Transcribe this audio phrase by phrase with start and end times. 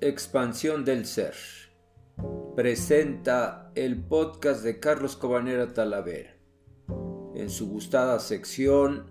[0.00, 1.34] Expansión del ser.
[2.56, 6.34] Presenta el podcast de Carlos Cobanera Talavera.
[7.34, 9.10] En su gustada sección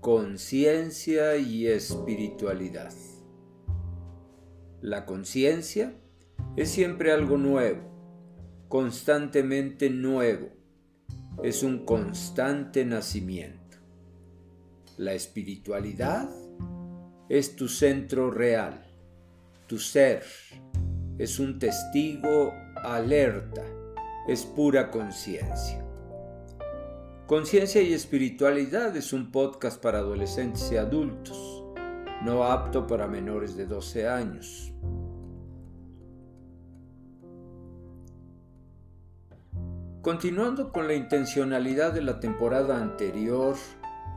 [0.00, 2.94] Conciencia y Espiritualidad.
[4.80, 5.92] La conciencia
[6.56, 7.82] es siempre algo nuevo,
[8.68, 10.48] constantemente nuevo.
[11.42, 13.76] Es un constante nacimiento.
[14.96, 16.30] La espiritualidad
[17.28, 18.93] es tu centro real
[19.66, 20.22] tu ser
[21.18, 23.62] es un testigo alerta,
[24.28, 25.84] es pura conciencia.
[27.26, 31.64] Conciencia y Espiritualidad es un podcast para adolescentes y adultos,
[32.22, 34.72] no apto para menores de 12 años.
[40.02, 43.56] Continuando con la intencionalidad de la temporada anterior,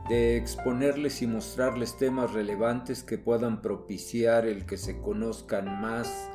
[0.08, 6.30] de exponerles y mostrarles temas relevantes que puedan propiciar el que se conozcan más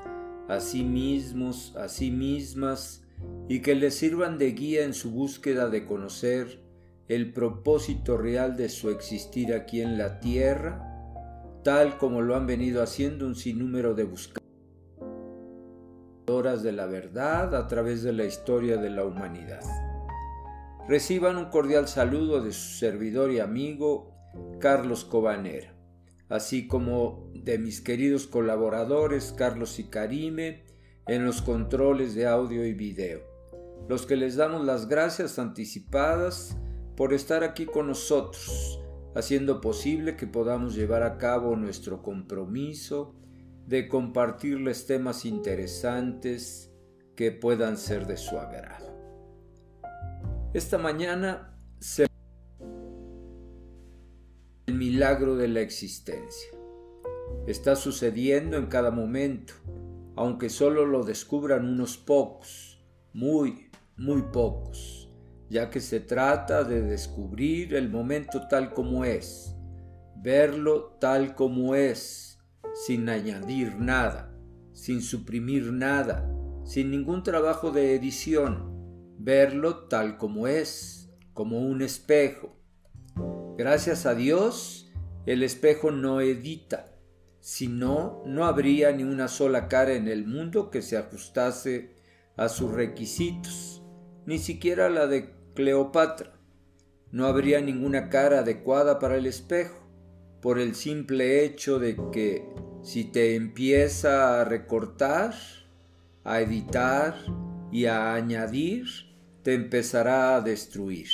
[0.47, 3.03] a sí mismos, a sí mismas,
[3.47, 6.61] y que les sirvan de guía en su búsqueda de conocer
[7.07, 10.89] el propósito real de su existir aquí en la tierra,
[11.63, 14.43] tal como lo han venido haciendo un sinnúmero de buscadores
[16.61, 19.61] de la verdad a través de la historia de la humanidad.
[20.87, 24.11] Reciban un cordial saludo de su servidor y amigo
[24.59, 25.73] Carlos Cobanera,
[26.27, 30.65] así como de mis queridos colaboradores Carlos y Karime
[31.07, 33.21] en los controles de audio y video,
[33.87, 36.57] los que les damos las gracias anticipadas
[36.97, 38.81] por estar aquí con nosotros,
[39.15, 43.15] haciendo posible que podamos llevar a cabo nuestro compromiso
[43.67, 46.73] de compartirles temas interesantes
[47.15, 48.92] que puedan ser de su agrado.
[50.53, 52.05] Esta mañana se
[54.67, 56.49] el milagro de la existencia.
[57.47, 59.55] Está sucediendo en cada momento,
[60.15, 65.09] aunque solo lo descubran unos pocos, muy, muy pocos,
[65.49, 69.55] ya que se trata de descubrir el momento tal como es,
[70.17, 72.37] verlo tal como es,
[72.85, 74.37] sin añadir nada,
[74.73, 76.31] sin suprimir nada,
[76.63, 78.72] sin ningún trabajo de edición,
[79.23, 82.57] verlo tal como es, como un espejo.
[83.57, 84.91] Gracias a Dios,
[85.25, 86.97] el espejo no edita,
[87.39, 91.95] si no, no habría ni una sola cara en el mundo que se ajustase
[92.35, 93.81] a sus requisitos,
[94.25, 96.33] ni siquiera la de Cleopatra.
[97.11, 99.87] No habría ninguna cara adecuada para el espejo,
[100.41, 102.45] por el simple hecho de que
[102.81, 105.33] si te empieza a recortar,
[106.25, 107.15] a editar
[107.71, 109.12] y a añadir,
[109.43, 111.09] te empezará a destruir.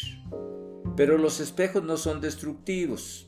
[0.96, 3.28] Pero los espejos no son destructivos.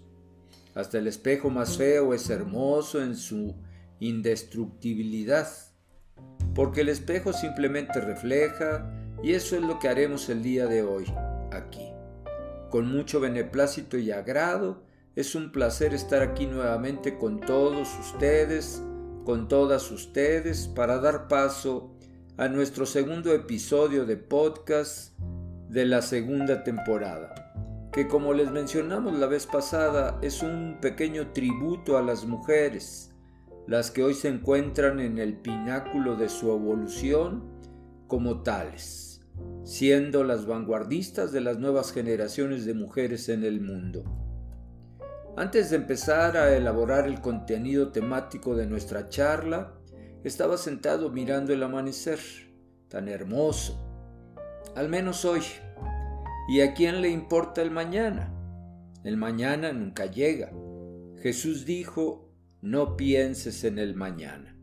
[0.74, 3.56] Hasta el espejo más feo es hermoso en su
[4.00, 5.48] indestructibilidad,
[6.56, 8.90] porque el espejo simplemente refleja
[9.22, 11.06] y eso es lo que haremos el día de hoy,
[11.52, 11.92] aquí.
[12.70, 14.84] Con mucho beneplácito y agrado,
[15.16, 18.82] es un placer estar aquí nuevamente con todos ustedes,
[19.26, 21.94] con todas ustedes, para dar paso
[22.38, 25.20] a nuestro segundo episodio de podcast
[25.70, 27.54] de la segunda temporada,
[27.92, 33.12] que como les mencionamos la vez pasada es un pequeño tributo a las mujeres,
[33.68, 37.44] las que hoy se encuentran en el pináculo de su evolución
[38.08, 39.22] como tales,
[39.64, 44.04] siendo las vanguardistas de las nuevas generaciones de mujeres en el mundo.
[45.36, 49.81] Antes de empezar a elaborar el contenido temático de nuestra charla,
[50.24, 52.20] estaba sentado mirando el amanecer,
[52.88, 53.80] tan hermoso,
[54.76, 55.42] al menos hoy.
[56.48, 58.34] ¿Y a quién le importa el mañana?
[59.04, 60.52] El mañana nunca llega.
[61.22, 62.30] Jesús dijo,
[62.62, 64.56] no pienses en el mañana.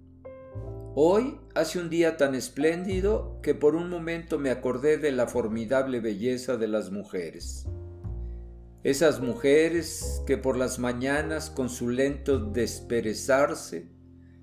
[0.95, 6.01] Hoy hace un día tan espléndido que por un momento me acordé de la formidable
[6.01, 7.67] belleza de las mujeres.
[8.85, 13.89] Esas mujeres que por las mañanas con su lento desperezarse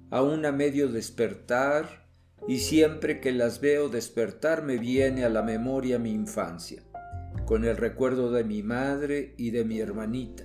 [0.10, 2.06] aún a medio despertar,
[2.48, 6.84] y siempre que las veo despertar me viene a la memoria mi infancia,
[7.46, 10.44] con el recuerdo de mi madre y de mi hermanita,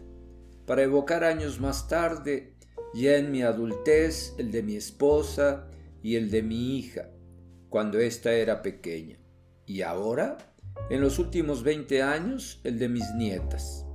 [0.67, 2.55] para evocar años más tarde,
[2.95, 5.69] ya en mi adultez, el de mi esposa
[6.03, 7.11] y el de mi hija,
[7.69, 9.19] cuando ésta era pequeña,
[9.67, 10.39] y ahora,
[10.89, 13.87] en los últimos 20 años, el de mis nietas.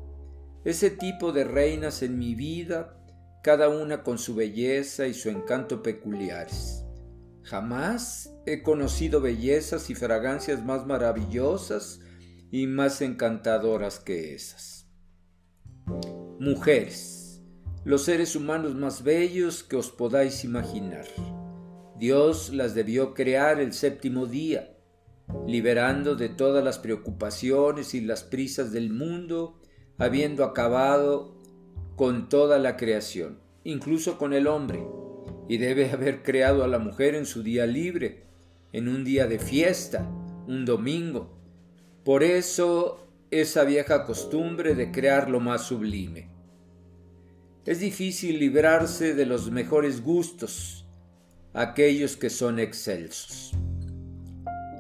[0.64, 3.05] Ese tipo de reinas en mi vida
[3.46, 6.84] cada una con su belleza y su encanto peculiares.
[7.44, 12.00] Jamás he conocido bellezas y fragancias más maravillosas
[12.50, 14.88] y más encantadoras que esas.
[16.40, 17.44] Mujeres,
[17.84, 21.06] los seres humanos más bellos que os podáis imaginar.
[22.00, 24.76] Dios las debió crear el séptimo día,
[25.46, 29.62] liberando de todas las preocupaciones y las prisas del mundo,
[30.00, 31.45] habiendo acabado
[31.96, 34.86] con toda la creación, incluso con el hombre,
[35.48, 38.24] y debe haber creado a la mujer en su día libre,
[38.74, 40.10] en un día de fiesta,
[40.48, 41.38] un domingo.
[42.04, 46.30] Por eso esa vieja costumbre de crear lo más sublime.
[47.66, 50.86] Es difícil librarse de los mejores gustos,
[51.54, 53.54] aquellos que son excelsos.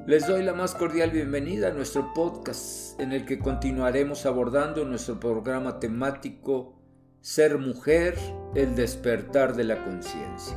[0.05, 5.19] Les doy la más cordial bienvenida a nuestro podcast en el que continuaremos abordando nuestro
[5.19, 6.75] programa temático
[7.25, 8.15] Ser mujer,
[8.53, 10.55] el despertar de la conciencia.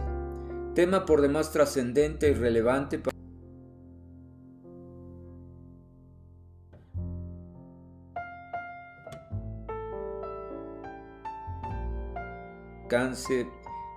[0.74, 3.16] Tema por demás trascendente y relevante para
[12.82, 13.48] alcance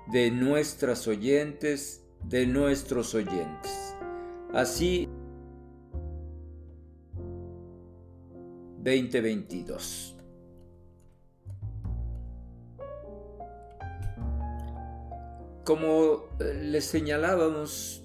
[0.07, 3.97] de nuestras oyentes de nuestros oyentes.
[4.53, 5.09] Así,
[8.77, 10.20] 2022.
[15.63, 18.03] Como eh, les señalábamos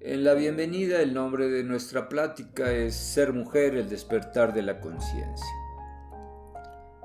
[0.00, 4.80] en la bienvenida, el nombre de nuestra plática es Ser mujer, el despertar de la
[4.80, 5.54] conciencia.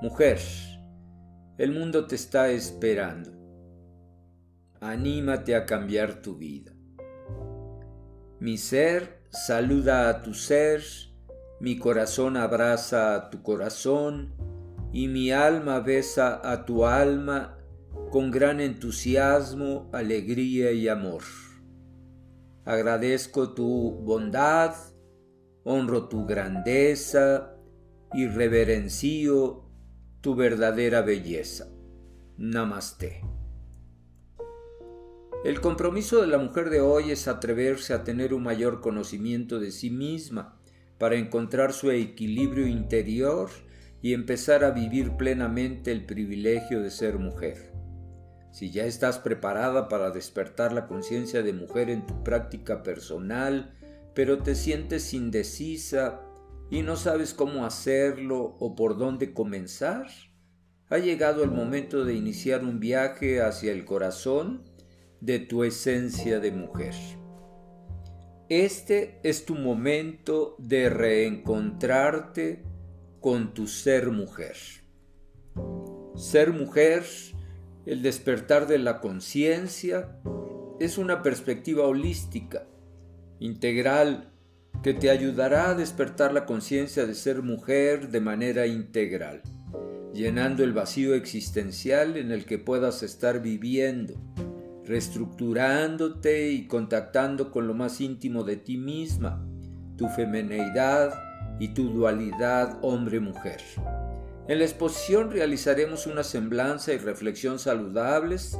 [0.02, 0.40] Mujer,
[1.58, 3.44] el mundo te está esperando
[4.84, 6.74] anímate a cambiar tu vida.
[8.40, 10.84] Mi ser saluda a tu ser,
[11.60, 14.34] mi corazón abraza a tu corazón
[14.92, 17.53] y mi alma besa a tu alma
[18.14, 21.24] con gran entusiasmo, alegría y amor.
[22.64, 24.76] Agradezco tu bondad,
[25.64, 27.56] honro tu grandeza
[28.14, 29.68] y reverencio
[30.22, 31.72] tu verdadera belleza.
[32.38, 33.22] Namaste.
[35.44, 39.72] El compromiso de la mujer de hoy es atreverse a tener un mayor conocimiento de
[39.72, 40.62] sí misma
[41.00, 43.50] para encontrar su equilibrio interior
[44.04, 47.74] y empezar a vivir plenamente el privilegio de ser mujer.
[48.54, 53.74] Si ya estás preparada para despertar la conciencia de mujer en tu práctica personal,
[54.14, 56.22] pero te sientes indecisa
[56.70, 60.06] y no sabes cómo hacerlo o por dónde comenzar,
[60.90, 64.64] ha llegado el momento de iniciar un viaje hacia el corazón
[65.20, 66.94] de tu esencia de mujer.
[68.50, 72.64] Este es tu momento de reencontrarte
[73.20, 74.58] con tu ser mujer.
[76.16, 77.04] Ser mujer,
[77.86, 80.20] el despertar de la conciencia,
[80.80, 82.68] es una perspectiva holística,
[83.40, 84.32] integral,
[84.82, 89.42] que te ayudará a despertar la conciencia de ser mujer de manera integral,
[90.14, 94.16] llenando el vacío existencial en el que puedas estar viviendo
[94.86, 99.46] reestructurándote y contactando con lo más íntimo de ti misma,
[99.98, 101.14] tu femineidad
[101.60, 103.62] y tu dualidad hombre-mujer.
[104.48, 108.58] En la exposición realizaremos una semblanza y reflexión saludables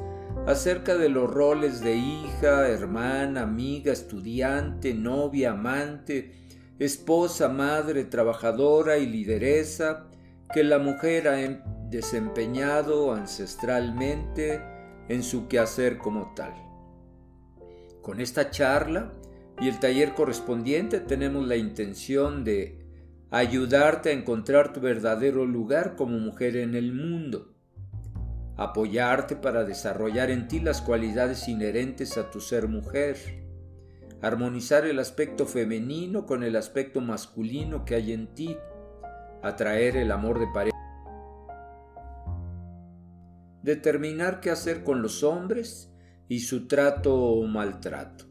[0.48, 6.36] acerca de los roles de hija, hermana, amiga, estudiante, novia, amante,
[6.80, 10.08] esposa, madre, trabajadora y lideresa
[10.54, 11.38] que la mujer ha
[11.90, 14.62] desempeñado ancestralmente
[15.10, 16.54] en su quehacer como tal.
[18.02, 19.12] Con esta charla
[19.60, 22.83] y el taller correspondiente tenemos la intención de
[23.34, 27.52] ayudarte a encontrar tu verdadero lugar como mujer en el mundo,
[28.58, 33.18] apoyarte para desarrollar en ti las cualidades inherentes a tu ser mujer,
[34.22, 38.56] armonizar el aspecto femenino con el aspecto masculino que hay en ti,
[39.42, 40.78] atraer el amor de pareja.
[43.64, 45.92] Determinar qué hacer con los hombres
[46.28, 48.26] y su trato o maltrato,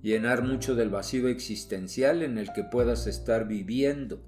[0.00, 4.27] llenar mucho del vacío existencial en el que puedas estar viviendo,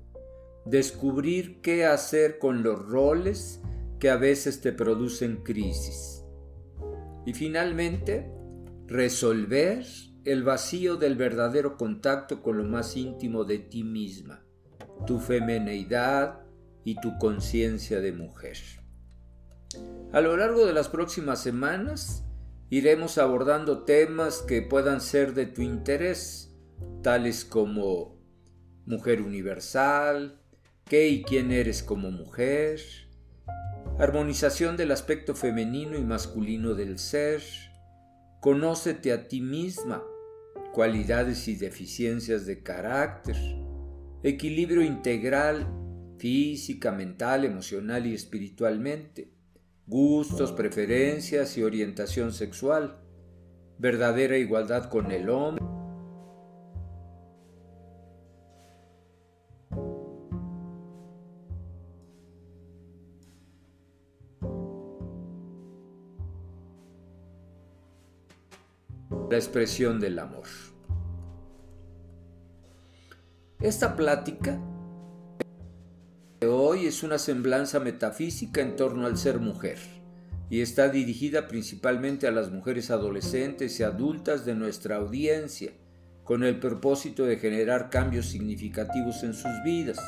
[0.70, 3.60] descubrir qué hacer con los roles
[3.98, 6.24] que a veces te producen crisis
[7.26, 8.30] y finalmente
[8.86, 9.84] resolver
[10.24, 14.44] el vacío del verdadero contacto con lo más íntimo de ti misma,
[15.06, 16.40] tu femineidad
[16.84, 18.56] y tu conciencia de mujer.
[20.12, 22.24] A lo largo de las próximas semanas
[22.68, 26.54] iremos abordando temas que puedan ser de tu interés,
[27.02, 28.20] tales como
[28.86, 30.39] mujer universal,
[30.90, 32.80] qué y quién eres como mujer,
[34.00, 37.40] armonización del aspecto femenino y masculino del ser,
[38.40, 40.02] conócete a ti misma,
[40.74, 43.36] cualidades y deficiencias de carácter,
[44.24, 45.66] equilibrio integral
[46.18, 49.30] física, mental, emocional y espiritualmente
[49.86, 52.98] gustos, preferencias y orientación sexual,
[53.78, 55.59] verdadera igualdad con el hombre.
[69.40, 70.46] Expresión del amor.
[73.58, 74.58] Esta plática
[76.40, 79.78] de hoy es una semblanza metafísica en torno al ser mujer
[80.48, 85.72] y está dirigida principalmente a las mujeres adolescentes y adultas de nuestra audiencia,
[86.24, 89.98] con el propósito de generar cambios significativos en sus vidas.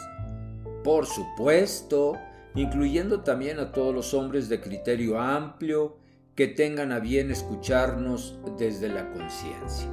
[0.85, 2.15] Por supuesto,
[2.55, 6.02] incluyendo también a todos los hombres de criterio amplio
[6.35, 9.89] que tengan a bien escucharnos desde la conciencia.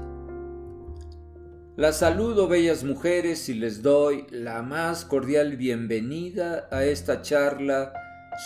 [1.75, 7.93] Las saludo, bellas mujeres, y les doy la más cordial bienvenida a esta charla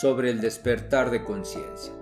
[0.02, 1.94] sobre el despertar de conciencia.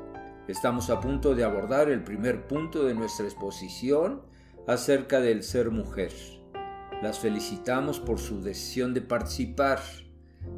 [0.48, 4.22] Estamos a punto de abordar el primer punto de nuestra exposición
[4.68, 6.12] acerca del ser mujer.
[7.02, 9.80] Las felicitamos por su decisión de participar.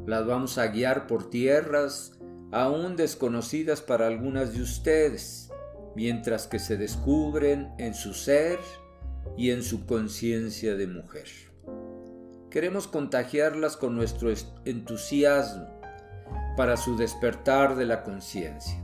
[0.06, 2.13] Las vamos a guiar por tierras
[2.54, 5.50] aún desconocidas para algunas de ustedes,
[5.96, 8.60] mientras que se descubren en su ser
[9.36, 11.26] y en su conciencia de mujer.
[12.50, 14.32] Queremos contagiarlas con nuestro
[14.64, 15.80] entusiasmo
[16.56, 18.80] para su despertar de la conciencia.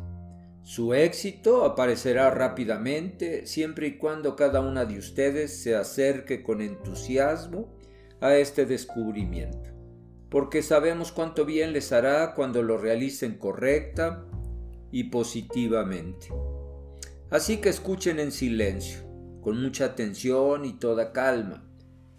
[0.65, 7.69] Su éxito aparecerá rápidamente siempre y cuando cada una de ustedes se acerque con entusiasmo
[8.21, 9.70] a este descubrimiento,
[10.31, 14.25] porque sabemos cuánto bien les hará cuando lo realicen correcta
[14.93, 16.29] y positivamente.
[17.31, 19.01] Así que escuchen en silencio
[19.41, 21.67] con mucha atención y toda calma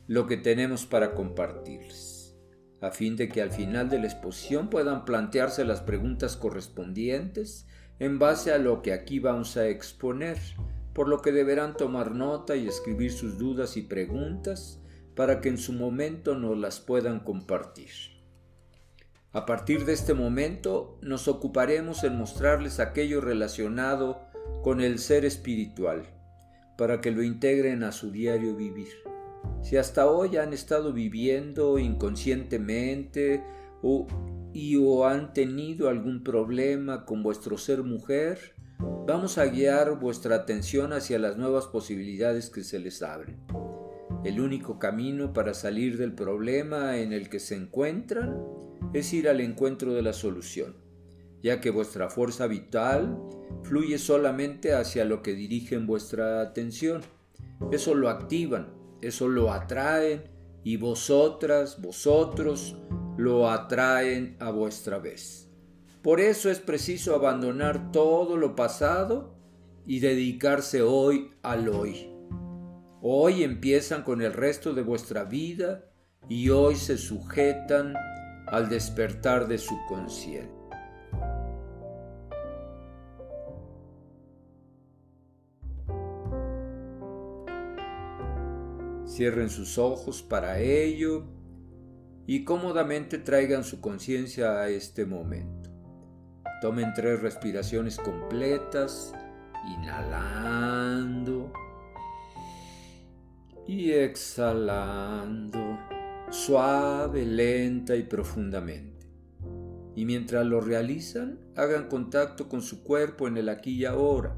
[0.07, 2.35] lo que tenemos para compartirles,
[2.81, 7.65] a fin de que al final de la exposición puedan plantearse las preguntas correspondientes
[7.99, 10.37] en base a lo que aquí vamos a exponer,
[10.93, 14.80] por lo que deberán tomar nota y escribir sus dudas y preguntas
[15.15, 17.89] para que en su momento nos las puedan compartir.
[19.33, 24.19] A partir de este momento nos ocuparemos en mostrarles aquello relacionado
[24.61, 26.03] con el ser espiritual,
[26.77, 28.89] para que lo integren a su diario vivir.
[29.61, 33.43] Si hasta hoy han estado viviendo inconscientemente
[33.81, 34.07] o,
[34.53, 38.55] y o han tenido algún problema con vuestro ser mujer,
[39.07, 43.39] vamos a guiar vuestra atención hacia las nuevas posibilidades que se les abren.
[44.23, 48.37] El único camino para salir del problema en el que se encuentran
[48.93, 50.75] es ir al encuentro de la solución
[51.41, 53.17] ya que vuestra fuerza vital
[53.63, 57.01] fluye solamente hacia lo que dirigen vuestra atención.
[57.71, 60.23] Eso lo activan, eso lo atraen
[60.63, 62.77] y vosotras, vosotros
[63.17, 65.49] lo atraen a vuestra vez.
[66.01, 69.35] Por eso es preciso abandonar todo lo pasado
[69.85, 72.10] y dedicarse hoy al hoy.
[73.03, 75.85] Hoy empiezan con el resto de vuestra vida
[76.29, 77.95] y hoy se sujetan
[78.45, 80.51] al despertar de su conciencia.
[89.07, 91.25] Cierren sus ojos para ello
[92.27, 95.71] y cómodamente traigan su conciencia a este momento.
[96.61, 99.11] Tomen tres respiraciones completas,
[99.75, 101.51] inhalando
[103.67, 105.79] y exhalando,
[106.29, 109.07] suave, lenta y profundamente.
[109.95, 114.35] Y mientras lo realizan, hagan contacto con su cuerpo en el aquí y ahora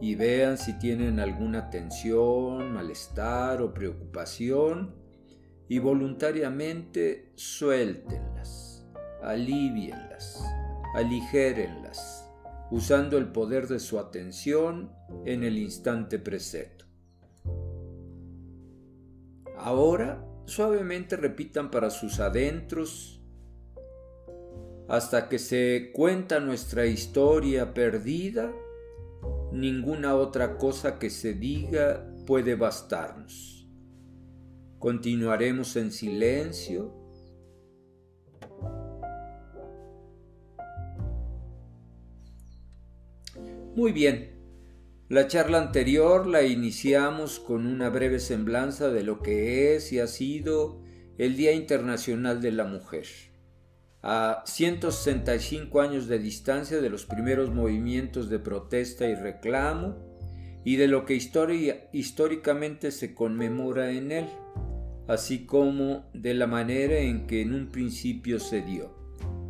[0.00, 4.94] y vean si tienen alguna tensión, malestar o preocupación
[5.68, 8.86] y voluntariamente suéltenlas,
[9.22, 10.44] alivienlas,
[10.94, 12.28] aligérenlas,
[12.70, 14.92] usando el poder de su atención
[15.24, 16.83] en el instante presente.
[19.64, 23.22] Ahora suavemente repitan para sus adentros
[24.88, 28.52] hasta que se cuenta nuestra historia perdida
[29.52, 33.66] ninguna otra cosa que se diga puede bastarnos.
[34.78, 36.92] Continuaremos en silencio.
[43.74, 44.33] Muy bien,
[45.08, 50.06] la charla anterior la iniciamos con una breve semblanza de lo que es y ha
[50.06, 50.80] sido
[51.18, 53.06] el Día Internacional de la Mujer
[54.06, 59.96] a 165 años de distancia de los primeros movimientos de protesta y reclamo
[60.62, 61.14] y de lo que
[61.92, 64.26] históricamente se conmemora en él,
[65.06, 68.93] así como de la manera en que en un principio se dio.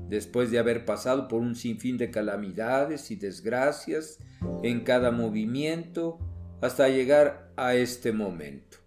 [0.09, 4.19] Después de haber pasado por un sinfín de calamidades y desgracias
[4.63, 6.19] en cada movimiento
[6.61, 8.79] hasta llegar a este momento.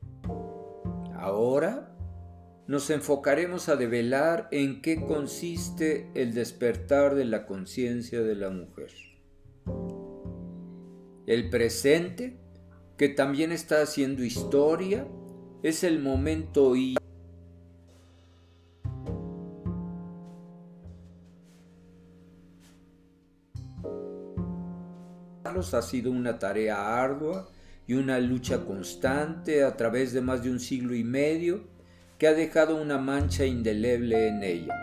[1.16, 1.94] Ahora
[2.68, 8.92] nos enfocaremos a develar en qué consiste el despertar de la conciencia de la mujer.
[11.26, 12.38] El presente,
[12.98, 15.08] que también está haciendo historia,
[15.64, 16.96] es el momento y
[25.58, 27.50] ha sido una tarea ardua
[27.88, 31.62] y una lucha constante a través de más de un siglo y medio
[32.18, 34.74] que ha dejado una mancha indeleble en ella,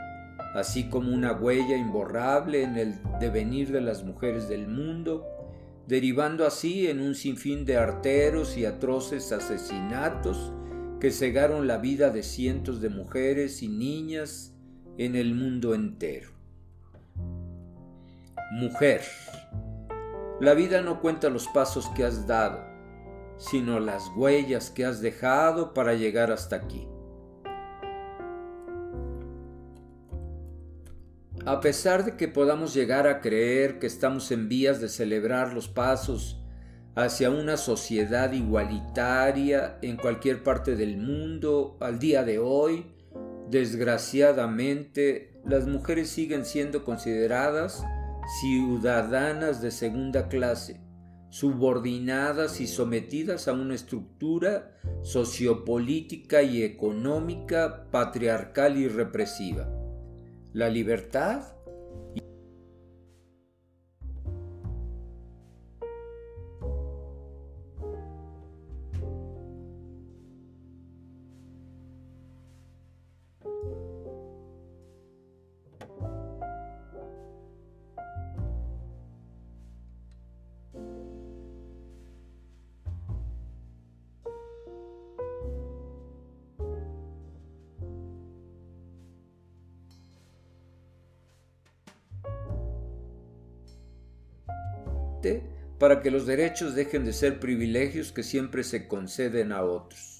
[0.55, 5.25] así como una huella imborrable en el devenir de las mujeres del mundo,
[5.87, 10.53] derivando así en un sinfín de arteros y atroces asesinatos
[11.01, 14.55] que cegaron la vida de cientos de mujeres y niñas
[14.97, 16.31] en el mundo entero.
[18.53, 19.03] Mujer,
[20.41, 22.65] la vida no cuenta los pasos que has dado,
[23.39, 26.89] sino las huellas que has dejado para llegar hasta aquí.
[31.47, 35.69] A pesar de que podamos llegar a creer que estamos en vías de celebrar los
[35.69, 36.41] pasos
[36.97, 42.87] hacia una sociedad igualitaria en cualquier parte del mundo al día de hoy,
[43.51, 47.85] desgraciadamente las mujeres siguen siendo consideradas
[48.27, 50.81] ciudadanas de segunda clase,
[51.31, 59.69] subordinadas y sometidas a una estructura sociopolítica y económica patriarcal y represiva.
[60.53, 61.43] La libertad
[95.79, 100.14] para que los derechos dejen de ser privilegios que siempre se conceden a otros.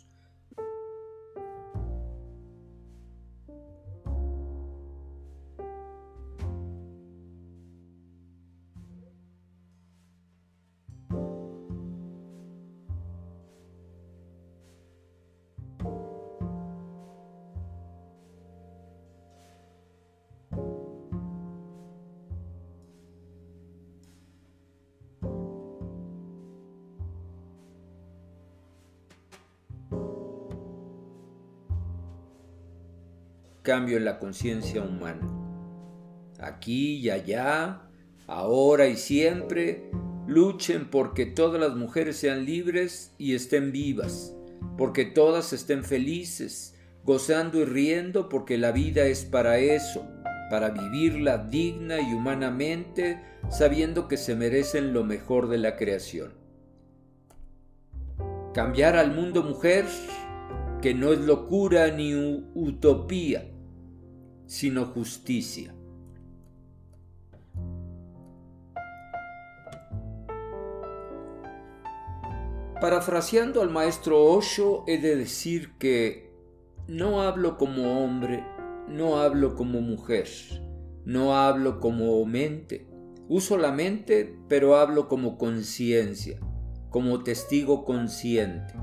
[33.65, 35.27] Cambio en la conciencia humana.
[36.39, 37.81] Aquí y allá,
[38.27, 39.91] ahora y siempre,
[40.27, 44.37] luchen porque todas las mujeres sean libres y estén vivas,
[44.77, 50.07] porque todas estén felices, gozando y riendo porque la vida es para eso,
[50.51, 56.35] para vivirla digna y humanamente, sabiendo que se merecen lo mejor de la creación.
[58.53, 59.87] Cambiar al mundo mujer,
[60.83, 62.15] que no es locura ni
[62.55, 63.54] utopía,
[64.47, 65.75] sino justicia.
[72.81, 76.31] Parafraseando al maestro Osho, he de decir que
[76.87, 78.45] no hablo como hombre,
[78.89, 80.29] no hablo como mujer,
[81.07, 82.87] no hablo como mente.
[83.27, 86.39] Uso la mente, pero hablo como conciencia,
[86.91, 88.75] como testigo consciente.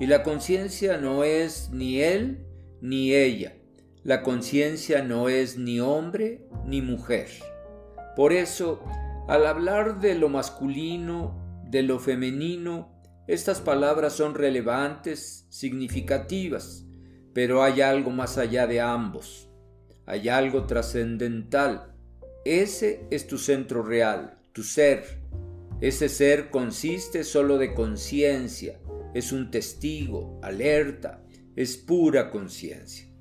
[0.00, 2.46] Y la conciencia no es ni él
[2.80, 3.54] ni ella,
[4.04, 7.28] la conciencia no es ni hombre ni mujer.
[8.16, 8.82] Por eso,
[9.28, 12.92] al hablar de lo masculino, de lo femenino,
[13.28, 16.84] estas palabras son relevantes, significativas,
[17.32, 19.48] pero hay algo más allá de ambos.
[20.04, 21.94] Hay algo trascendental.
[22.44, 25.20] Ese es tu centro real, tu ser.
[25.80, 28.80] Ese ser consiste solo de conciencia,
[29.14, 31.22] es un testigo, alerta,
[31.54, 33.11] es pura conciencia.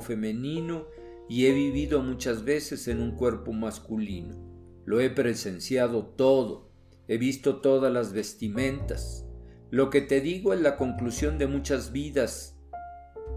[0.00, 0.86] Femenino
[1.28, 4.36] y he vivido muchas veces en un cuerpo masculino.
[4.84, 6.70] Lo he presenciado todo,
[7.08, 9.26] he visto todas las vestimentas.
[9.70, 12.58] Lo que te digo es la conclusión de muchas vidas.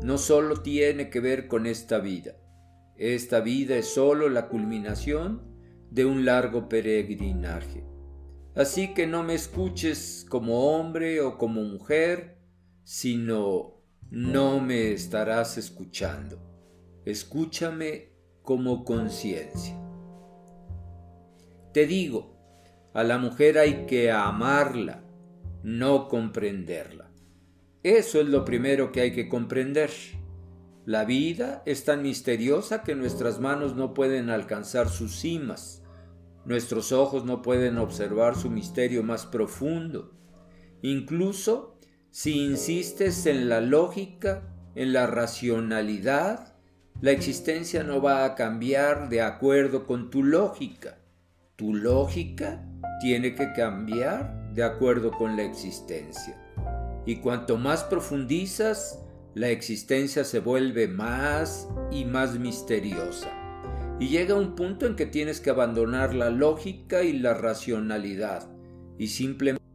[0.03, 2.35] No solo tiene que ver con esta vida.
[2.95, 5.41] Esta vida es solo la culminación
[5.89, 7.83] de un largo peregrinaje.
[8.55, 12.37] Así que no me escuches como hombre o como mujer,
[12.83, 13.78] sino
[14.11, 16.39] no me estarás escuchando.
[17.05, 18.09] Escúchame
[18.41, 19.79] como conciencia.
[21.73, 22.35] Te digo,
[22.93, 25.03] a la mujer hay que amarla,
[25.63, 27.11] no comprenderla.
[27.83, 29.91] Eso es lo primero que hay que comprender.
[30.85, 35.83] La vida es tan misteriosa que nuestras manos no pueden alcanzar sus cimas,
[36.45, 40.11] nuestros ojos no pueden observar su misterio más profundo.
[40.81, 41.78] Incluso
[42.11, 44.41] si insistes en la lógica,
[44.75, 46.55] en la racionalidad,
[47.01, 50.97] la existencia no va a cambiar de acuerdo con tu lógica.
[51.55, 52.65] Tu lógica
[52.99, 56.35] tiene que cambiar de acuerdo con la existencia.
[57.05, 58.99] Y cuanto más profundizas,
[59.35, 63.29] la existencia se vuelve más y más misteriosa.
[63.99, 68.49] Y llega un punto en que tienes que abandonar la lógica y la racionalidad
[68.97, 69.68] y simplemente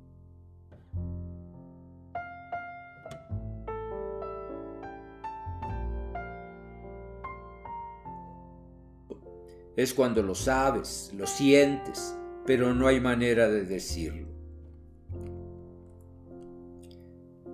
[9.77, 14.29] Es cuando lo sabes, lo sientes, pero no hay manera de decirlo.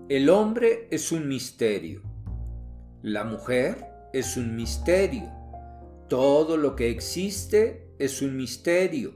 [0.09, 2.03] El hombre es un misterio.
[3.03, 5.31] La mujer es un misterio.
[6.09, 9.15] Todo lo que existe es un misterio.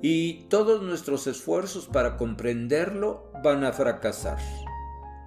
[0.00, 4.38] Y todos nuestros esfuerzos para comprenderlo van a fracasar.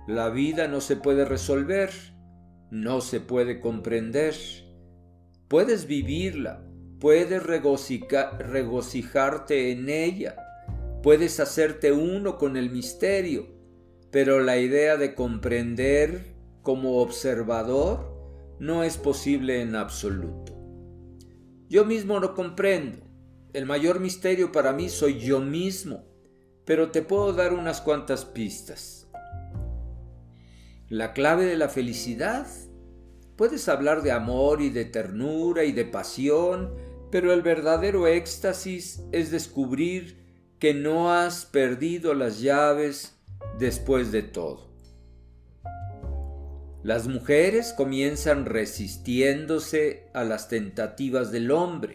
[0.07, 1.91] La vida no se puede resolver,
[2.71, 4.33] no se puede comprender.
[5.47, 6.63] Puedes vivirla,
[7.03, 10.37] puedes regocijarte en ella,
[11.03, 13.49] puedes hacerte uno con el misterio,
[14.09, 20.57] pero la idea de comprender como observador no es posible en absoluto.
[21.67, 23.05] Yo mismo no comprendo.
[23.51, 26.05] El mayor misterio para mí soy yo mismo,
[26.63, 29.09] pero te puedo dar unas cuantas pistas.
[30.87, 32.47] La clave de la felicidad.
[33.35, 39.29] Puedes hablar de amor y de ternura y de pasión pero el verdadero éxtasis es
[39.29, 40.17] descubrir
[40.57, 43.19] que no has perdido las llaves
[43.59, 44.71] después de todo.
[46.81, 51.93] Las mujeres comienzan resistiéndose a las tentativas del hombre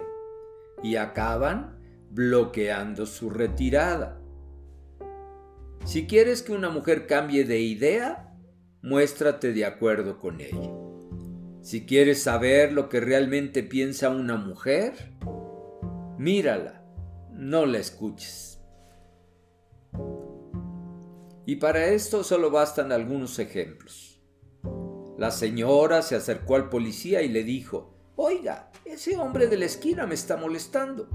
[0.84, 1.80] y acaban
[2.12, 4.20] bloqueando su retirada.
[5.84, 8.36] Si quieres que una mujer cambie de idea,
[8.82, 10.87] muéstrate de acuerdo con ella.
[11.68, 15.12] Si quieres saber lo que realmente piensa una mujer,
[16.16, 16.82] mírala,
[17.30, 18.62] no la escuches.
[21.44, 24.18] Y para esto solo bastan algunos ejemplos.
[25.18, 30.06] La señora se acercó al policía y le dijo, Oiga, ese hombre de la esquina
[30.06, 31.10] me está molestando.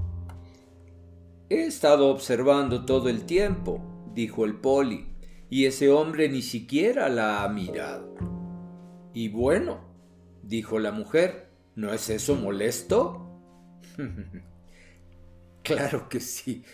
[1.48, 3.80] He estado observando todo el tiempo,
[4.14, 5.16] dijo el poli,
[5.50, 8.14] y ese hombre ni siquiera la ha mirado.
[9.12, 9.93] Y bueno,
[10.48, 11.48] dijo la mujer.
[11.74, 13.40] ¿No es eso molesto?
[15.62, 16.64] claro que sí.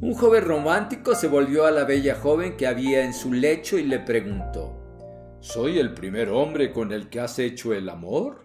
[0.00, 3.84] Un joven romántico se volvió a la bella joven que había en su lecho y
[3.84, 4.80] le preguntó,
[5.40, 8.44] ¿Soy el primer hombre con el que has hecho el amor?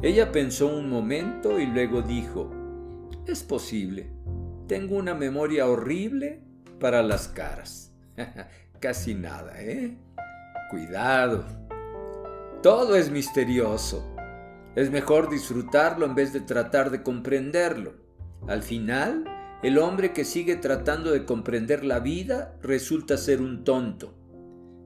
[0.00, 2.52] Ella pensó un momento y luego dijo,
[3.26, 4.08] es posible.
[4.68, 6.40] Tengo una memoria horrible
[6.78, 7.92] para las caras.
[8.80, 9.98] Casi nada, ¿eh?
[10.70, 11.44] Cuidado.
[12.62, 14.16] Todo es misterioso.
[14.74, 17.94] Es mejor disfrutarlo en vez de tratar de comprenderlo.
[18.48, 19.24] Al final,
[19.62, 24.18] el hombre que sigue tratando de comprender la vida resulta ser un tonto.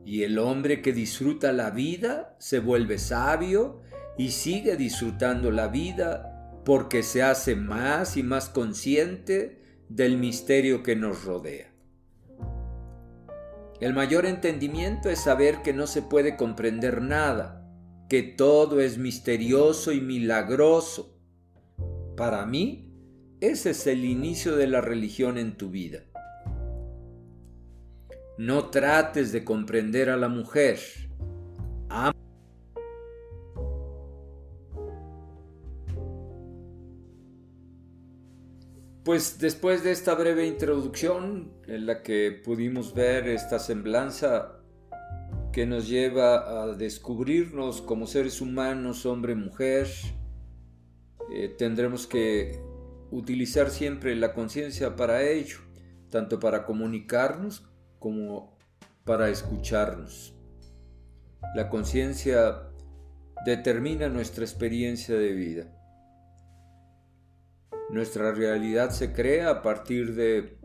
[0.04, 3.80] Y el hombre que disfruta la vida se vuelve sabio
[4.18, 10.94] y sigue disfrutando la vida porque se hace más y más consciente del misterio que
[10.94, 11.72] nos rodea.
[13.80, 17.61] El mayor entendimiento es saber que no se puede comprender nada,
[18.12, 21.18] que todo es misterioso y milagroso.
[22.14, 22.92] Para mí,
[23.40, 26.00] ese es el inicio de la religión en tu vida.
[28.36, 30.78] No trates de comprender a la mujer.
[39.04, 44.61] Pues después de esta breve introducción en la que pudimos ver esta semblanza
[45.52, 49.86] que nos lleva a descubrirnos como seres humanos, hombre-mujer.
[51.30, 52.58] Eh, tendremos que
[53.10, 55.58] utilizar siempre la conciencia para ello,
[56.10, 58.56] tanto para comunicarnos como
[59.04, 60.34] para escucharnos.
[61.54, 62.70] La conciencia
[63.44, 65.78] determina nuestra experiencia de vida.
[67.90, 70.56] Nuestra realidad se crea a partir de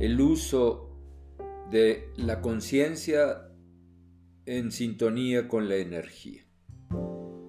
[0.00, 0.90] el uso
[1.70, 3.47] de la conciencia
[4.48, 6.42] en sintonía con la energía.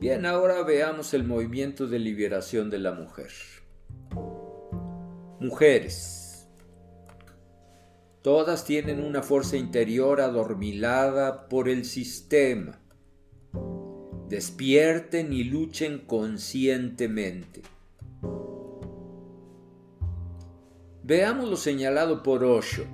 [0.01, 3.31] Bien, ahora veamos el movimiento de liberación de la mujer.
[5.39, 6.49] Mujeres.
[8.21, 12.81] Todas tienen una fuerza interior adormilada por el sistema.
[14.27, 17.61] Despierten y luchen conscientemente.
[21.03, 22.85] Veamos lo señalado por Osho,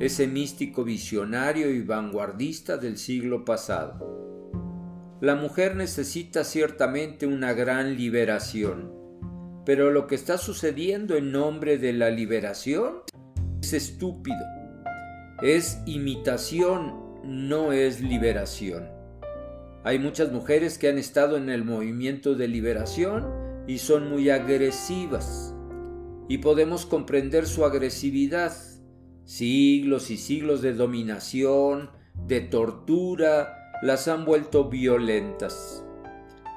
[0.00, 4.18] ese místico visionario y vanguardista del siglo pasado.
[5.20, 8.92] La mujer necesita ciertamente una gran liberación,
[9.66, 13.00] pero lo que está sucediendo en nombre de la liberación
[13.60, 14.38] es estúpido.
[15.42, 18.88] Es imitación, no es liberación.
[19.84, 23.26] Hay muchas mujeres que han estado en el movimiento de liberación
[23.66, 25.54] y son muy agresivas
[26.28, 28.52] y podemos comprender su agresividad.
[29.28, 35.84] Siglos y siglos de dominación, de tortura, las han vuelto violentas.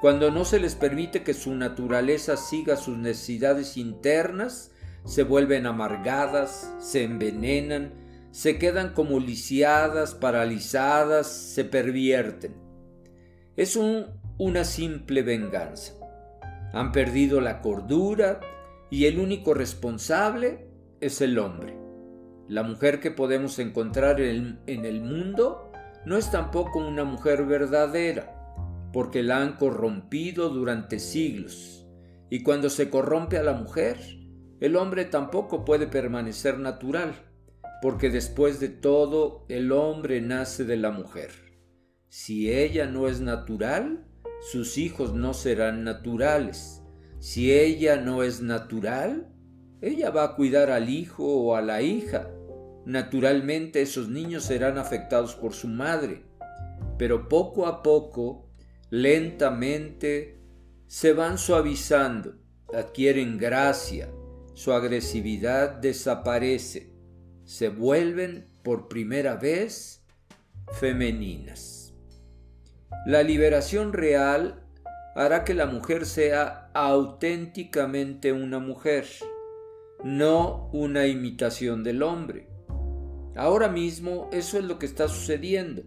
[0.00, 4.72] Cuando no se les permite que su naturaleza siga sus necesidades internas,
[5.04, 7.92] se vuelven amargadas, se envenenan,
[8.30, 12.54] se quedan como lisiadas, paralizadas, se pervierten.
[13.54, 15.92] Es una simple venganza.
[16.72, 18.40] Han perdido la cordura
[18.90, 20.68] y el único responsable
[21.02, 21.81] es el hombre.
[22.52, 25.72] La mujer que podemos encontrar en, el mundo
[26.04, 28.36] no es tampoco una mujer verdadera,
[28.92, 31.86] porque la han corrompido durante siglos.
[32.28, 33.98] Y cuando se corrompe a la mujer,
[34.60, 37.14] el hombre tampoco puede permanecer natural,
[37.80, 41.30] porque después de todo el hombre nace de la mujer.
[42.08, 44.06] Si ella no es natural,
[44.52, 46.82] sus hijos no serán naturales
[47.22, 49.28] si ella no es natural,
[49.80, 52.28] ella va a cuidar al hijo o a la hija.
[52.84, 56.22] Naturalmente esos niños serán afectados por su madre,
[56.98, 58.48] pero poco a poco,
[58.90, 60.38] lentamente,
[60.86, 62.34] se van suavizando,
[62.74, 64.10] adquieren gracia,
[64.54, 66.92] su agresividad desaparece,
[67.44, 70.04] se vuelven por primera vez
[70.72, 71.94] femeninas.
[73.06, 74.62] La liberación real
[75.14, 79.06] hará que la mujer sea auténticamente una mujer,
[80.04, 82.51] no una imitación del hombre.
[83.34, 85.82] Ahora mismo eso es lo que está sucediendo.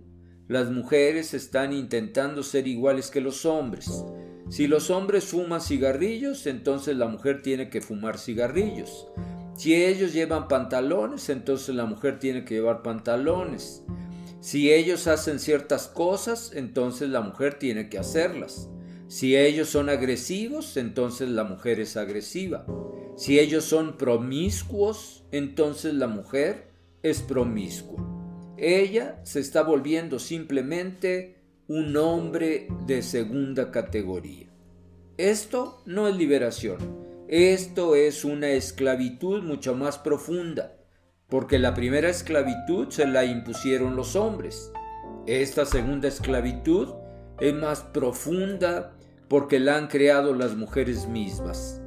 [0.47, 4.03] Las mujeres están intentando ser iguales que los hombres.
[4.49, 9.07] Si los hombres fuman cigarrillos, entonces la mujer tiene que fumar cigarrillos.
[9.55, 13.83] Si ellos llevan pantalones, entonces la mujer tiene que llevar pantalones.
[14.39, 18.69] Si ellos hacen ciertas cosas, entonces la mujer tiene que hacerlas.
[19.07, 22.65] Si ellos son agresivos, entonces la mujer es agresiva.
[23.17, 26.74] Si ellos son promiscuos, entonces la mujer
[27.05, 28.03] es promiscua.
[28.57, 31.35] Ella se está volviendo simplemente
[31.67, 34.47] un hombre de segunda categoría.
[35.15, 36.77] Esto no es liberación,
[37.27, 40.77] esto es una esclavitud mucho más profunda,
[41.29, 44.71] porque la primera esclavitud se la impusieron los hombres.
[45.27, 46.95] Esta segunda esclavitud
[47.39, 51.79] es más profunda porque la han creado las mujeres mismas.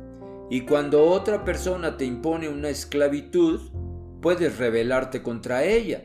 [0.48, 3.61] Y cuando otra persona te impone una esclavitud,
[4.20, 6.04] puedes rebelarte contra ella.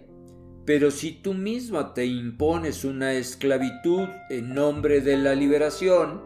[0.65, 6.21] Pero si tú misma te impones una esclavitud en nombre de la liberación,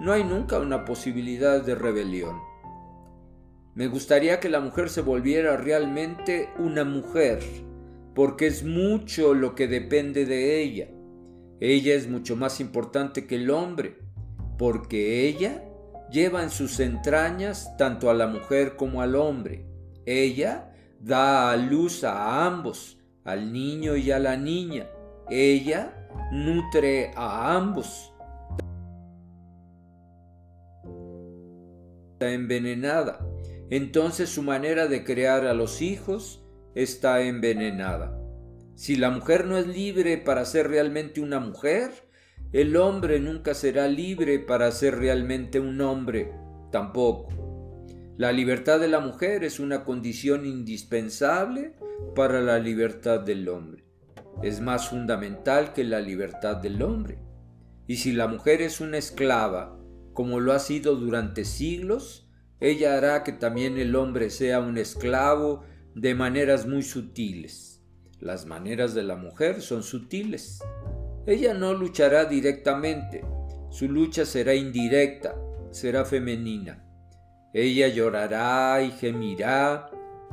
[0.00, 2.36] no hay nunca una posibilidad de rebelión.
[3.74, 7.40] Me gustaría que la mujer se volviera realmente una mujer,
[8.14, 10.88] porque es mucho lo que depende de ella.
[11.60, 13.98] Ella es mucho más importante que el hombre,
[14.56, 15.62] porque ella
[16.10, 19.66] lleva en sus entrañas tanto a la mujer como al hombre.
[20.06, 20.72] Ella
[21.06, 24.88] da a luz a ambos, al niño y a la niña.
[25.30, 28.12] Ella nutre a ambos.
[32.14, 33.24] Está envenenada.
[33.70, 38.18] Entonces su manera de crear a los hijos está envenenada.
[38.74, 41.92] Si la mujer no es libre para ser realmente una mujer,
[42.52, 46.32] el hombre nunca será libre para ser realmente un hombre,
[46.72, 47.45] tampoco.
[48.18, 51.74] La libertad de la mujer es una condición indispensable
[52.14, 53.84] para la libertad del hombre.
[54.42, 57.18] Es más fundamental que la libertad del hombre.
[57.86, 59.78] Y si la mujer es una esclava,
[60.14, 62.26] como lo ha sido durante siglos,
[62.58, 67.82] ella hará que también el hombre sea un esclavo de maneras muy sutiles.
[68.18, 70.60] Las maneras de la mujer son sutiles.
[71.26, 73.26] Ella no luchará directamente,
[73.68, 75.36] su lucha será indirecta,
[75.70, 76.85] será femenina.
[77.58, 79.90] Ella llorará y gemirá,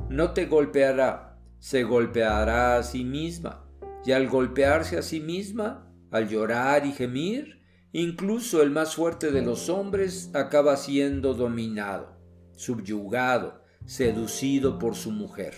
[0.09, 3.65] no te golpeará, se golpeará a sí misma,
[4.03, 7.61] y al golpearse a sí misma, al llorar y gemir,
[7.93, 12.19] incluso el más fuerte de los hombres acaba siendo dominado,
[12.57, 15.53] subyugado, seducido por su mujer.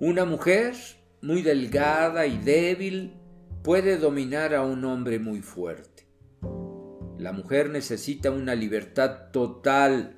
[0.00, 0.74] Una mujer
[1.22, 3.14] muy delgada y débil
[3.62, 5.99] puede dominar a un hombre muy fuerte.
[7.20, 10.16] La mujer necesita una libertad total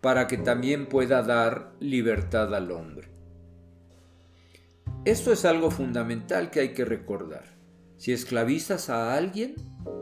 [0.00, 3.08] para que también pueda dar libertad al hombre.
[5.04, 7.56] Esto es algo fundamental que hay que recordar.
[7.96, 9.56] Si esclavizas a alguien,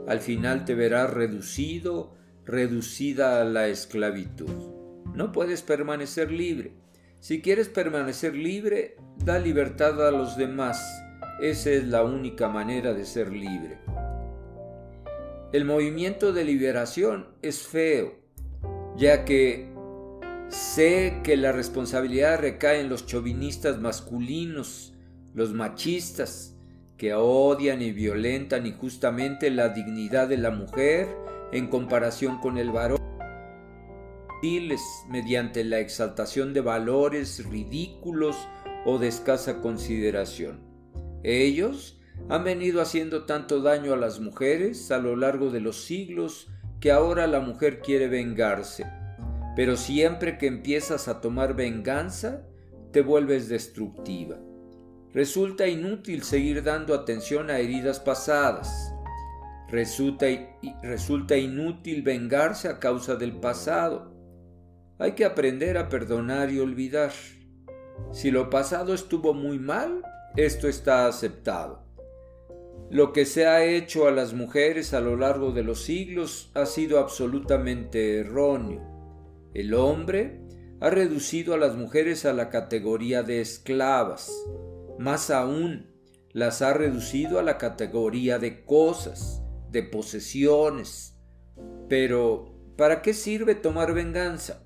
[0.06, 4.74] al final te verás reducido, reducida a la esclavitud.
[5.14, 6.74] No puedes permanecer libre.
[7.20, 10.78] Si quieres permanecer libre, da libertad a los demás.
[11.40, 13.78] Esa es la única manera de ser libre.
[15.54, 18.16] El movimiento de liberación es feo,
[18.96, 19.72] ya que
[20.48, 24.94] sé que la responsabilidad recae en los chauvinistas masculinos,
[25.32, 26.56] los machistas,
[26.96, 31.06] que odian y violentan injustamente la dignidad de la mujer
[31.52, 32.98] en comparación con el varón
[35.08, 38.36] mediante la exaltación de valores ridículos
[38.84, 40.58] o de escasa consideración.
[41.22, 41.93] Ellos
[42.28, 46.48] han venido haciendo tanto daño a las mujeres a lo largo de los siglos
[46.80, 48.86] que ahora la mujer quiere vengarse.
[49.56, 52.42] Pero siempre que empiezas a tomar venganza,
[52.92, 54.36] te vuelves destructiva.
[55.12, 58.92] Resulta inútil seguir dando atención a heridas pasadas.
[59.68, 60.26] Resulta,
[60.82, 64.12] resulta inútil vengarse a causa del pasado.
[64.98, 67.12] Hay que aprender a perdonar y olvidar.
[68.12, 70.02] Si lo pasado estuvo muy mal,
[70.36, 71.83] esto está aceptado.
[72.90, 76.66] Lo que se ha hecho a las mujeres a lo largo de los siglos ha
[76.66, 78.82] sido absolutamente erróneo.
[79.54, 80.40] El hombre
[80.80, 84.30] ha reducido a las mujeres a la categoría de esclavas.
[84.98, 85.90] Más aún,
[86.32, 91.16] las ha reducido a la categoría de cosas, de posesiones.
[91.88, 94.64] Pero, ¿para qué sirve tomar venganza?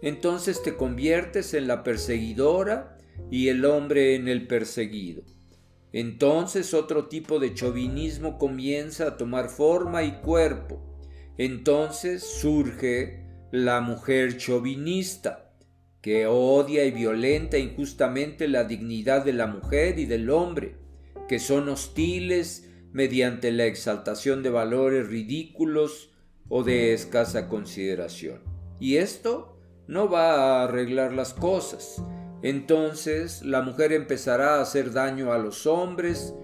[0.00, 2.96] entonces te conviertes en la perseguidora
[3.30, 5.22] y el hombre en el perseguido.
[5.92, 10.82] Entonces otro tipo de chauvinismo comienza a tomar forma y cuerpo.
[11.38, 15.54] Entonces surge la mujer chauvinista,
[16.02, 20.76] que odia y violenta injustamente la dignidad de la mujer y del hombre,
[21.28, 26.10] que son hostiles mediante la exaltación de valores ridículos
[26.48, 28.42] o de escasa consideración.
[28.80, 32.02] Y esto no va a arreglar las cosas.
[32.42, 36.34] Entonces la mujer empezará a hacer daño a los hombres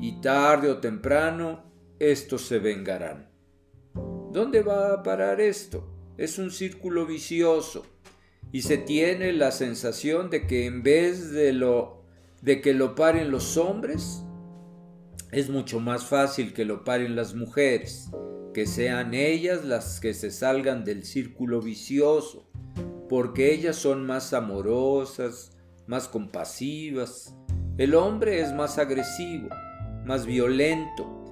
[0.00, 1.64] y tarde o temprano
[1.98, 3.30] estos se vengarán.
[4.32, 5.88] ¿Dónde va a parar esto?
[6.18, 7.86] Es un círculo vicioso
[8.50, 12.02] y se tiene la sensación de que en vez de lo
[12.42, 14.22] de que lo paren los hombres,
[15.32, 18.10] es mucho más fácil que lo paren las mujeres,
[18.52, 22.46] que sean ellas las que se salgan del círculo vicioso
[23.08, 25.52] porque ellas son más amorosas,
[25.86, 27.34] más compasivas.
[27.76, 29.48] El hombre es más agresivo,
[30.04, 31.24] más violento.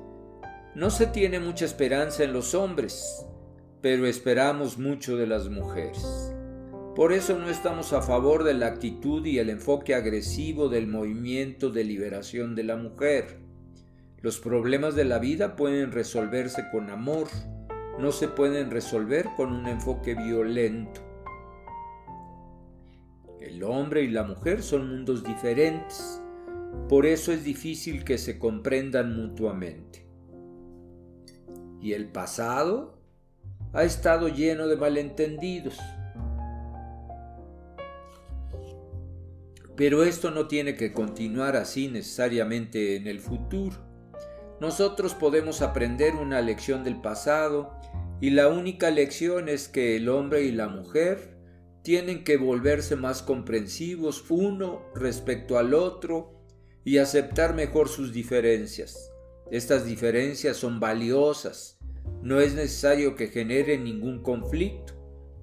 [0.74, 3.26] No se tiene mucha esperanza en los hombres,
[3.80, 6.32] pero esperamos mucho de las mujeres.
[6.94, 11.70] Por eso no estamos a favor de la actitud y el enfoque agresivo del movimiento
[11.70, 13.38] de liberación de la mujer.
[14.20, 17.28] Los problemas de la vida pueden resolverse con amor,
[17.98, 21.11] no se pueden resolver con un enfoque violento.
[23.42, 26.22] El hombre y la mujer son mundos diferentes,
[26.88, 30.06] por eso es difícil que se comprendan mutuamente.
[31.80, 32.98] Y el pasado
[33.72, 35.76] ha estado lleno de malentendidos.
[39.74, 43.76] Pero esto no tiene que continuar así necesariamente en el futuro.
[44.60, 47.76] Nosotros podemos aprender una lección del pasado
[48.20, 51.31] y la única lección es que el hombre y la mujer
[51.82, 56.40] tienen que volverse más comprensivos uno respecto al otro
[56.84, 59.12] y aceptar mejor sus diferencias.
[59.50, 61.78] Estas diferencias son valiosas,
[62.22, 64.94] no es necesario que generen ningún conflicto.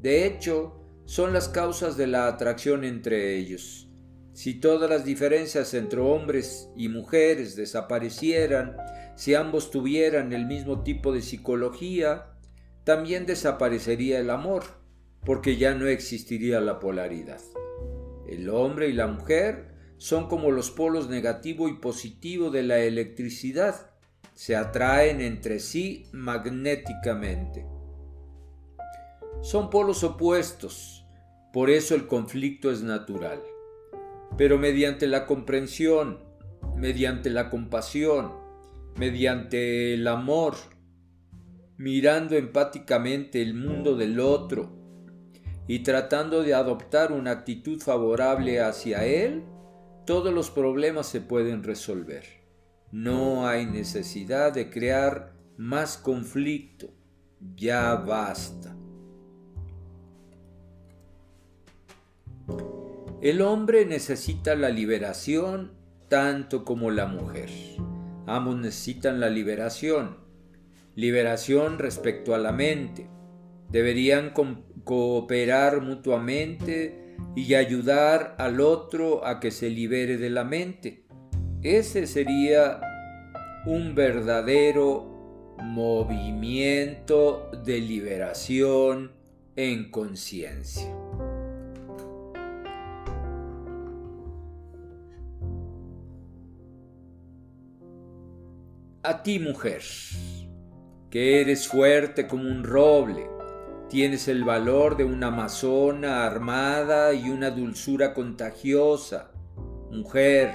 [0.01, 3.89] De hecho, son las causas de la atracción entre ellos.
[4.33, 8.77] Si todas las diferencias entre hombres y mujeres desaparecieran,
[9.17, 12.37] si ambos tuvieran el mismo tipo de psicología,
[12.85, 14.78] también desaparecería el amor
[15.25, 17.41] porque ya no existiría la polaridad.
[18.27, 23.91] El hombre y la mujer son como los polos negativo y positivo de la electricidad,
[24.33, 27.65] se atraen entre sí magnéticamente.
[29.41, 31.05] Son polos opuestos,
[31.51, 33.41] Por eso el conflicto es natural.
[34.37, 36.19] Pero mediante la comprensión,
[36.75, 38.33] mediante la compasión,
[38.95, 40.53] mediante el amor,
[41.77, 44.78] mirando empáticamente el mundo del otro
[45.69, 49.43] y tratando de adoptar una actitud favorable hacia él,
[50.03, 52.23] todos los problemas se pueden resolver.
[52.91, 56.89] No hay necesidad de crear más conflicto.
[57.55, 58.75] Ya basta.
[63.21, 65.73] El hombre necesita la liberación
[66.07, 67.51] tanto como la mujer.
[68.25, 70.17] Ambos necesitan la liberación.
[70.95, 73.07] Liberación respecto a la mente.
[73.69, 74.31] Deberían
[74.83, 81.05] cooperar mutuamente y ayudar al otro a que se libere de la mente.
[81.61, 82.81] Ese sería
[83.65, 89.11] un verdadero movimiento de liberación
[89.55, 90.87] en conciencia.
[99.03, 99.81] A ti mujer,
[101.09, 103.38] que eres fuerte como un roble,
[103.89, 109.31] Tienes el valor de una amazona armada y una dulzura contagiosa.
[109.89, 110.53] Mujer,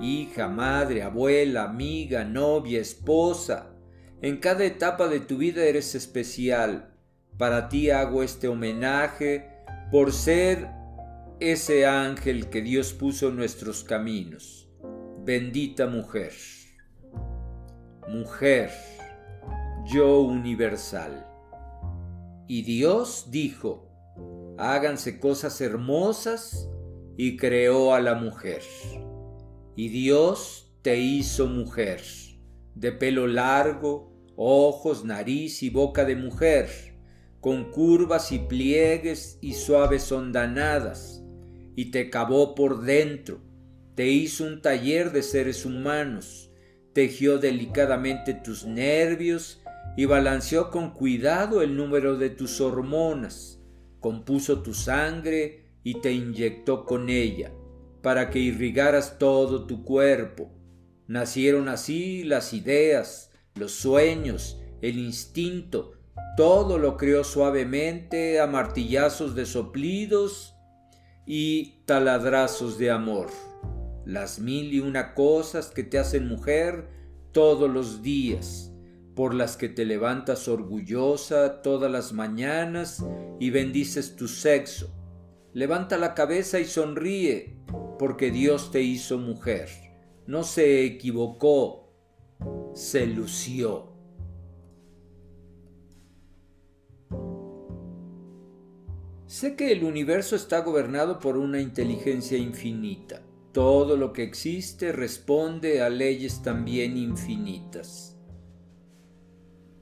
[0.00, 3.74] hija, madre, abuela, amiga, novia, esposa.
[4.20, 6.94] En cada etapa de tu vida eres especial.
[7.36, 9.50] Para ti hago este homenaje
[9.90, 10.68] por ser
[11.40, 14.70] ese ángel que Dios puso en nuestros caminos.
[15.24, 16.32] Bendita mujer.
[18.06, 18.70] Mujer,
[19.92, 21.31] yo universal.
[22.52, 23.88] Y Dios dijo,
[24.58, 26.68] háganse cosas hermosas,
[27.16, 28.60] y creó a la mujer.
[29.74, 32.02] Y Dios te hizo mujer,
[32.74, 36.68] de pelo largo, ojos, nariz y boca de mujer,
[37.40, 41.24] con curvas y pliegues y suaves ondanadas,
[41.74, 43.40] y te cavó por dentro,
[43.94, 46.50] te hizo un taller de seres humanos,
[46.92, 49.61] tejió delicadamente tus nervios
[49.96, 53.60] y balanceó con cuidado el número de tus hormonas,
[54.00, 57.52] compuso tu sangre y te inyectó con ella,
[58.00, 60.50] para que irrigaras todo tu cuerpo.
[61.06, 65.92] Nacieron así las ideas, los sueños, el instinto,
[66.36, 70.54] todo lo creó suavemente a martillazos de soplidos
[71.26, 73.28] y taladrazos de amor.
[74.06, 76.88] Las mil y una cosas que te hacen mujer
[77.32, 78.71] todos los días
[79.14, 83.04] por las que te levantas orgullosa todas las mañanas
[83.38, 84.90] y bendices tu sexo.
[85.52, 87.56] Levanta la cabeza y sonríe,
[87.98, 89.68] porque Dios te hizo mujer.
[90.26, 91.92] No se equivocó,
[92.74, 93.92] se lució.
[99.26, 103.22] Sé que el universo está gobernado por una inteligencia infinita.
[103.52, 108.11] Todo lo que existe responde a leyes también infinitas.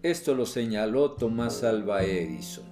[0.03, 2.65] Esto lo señaló Tomás Alba Edison.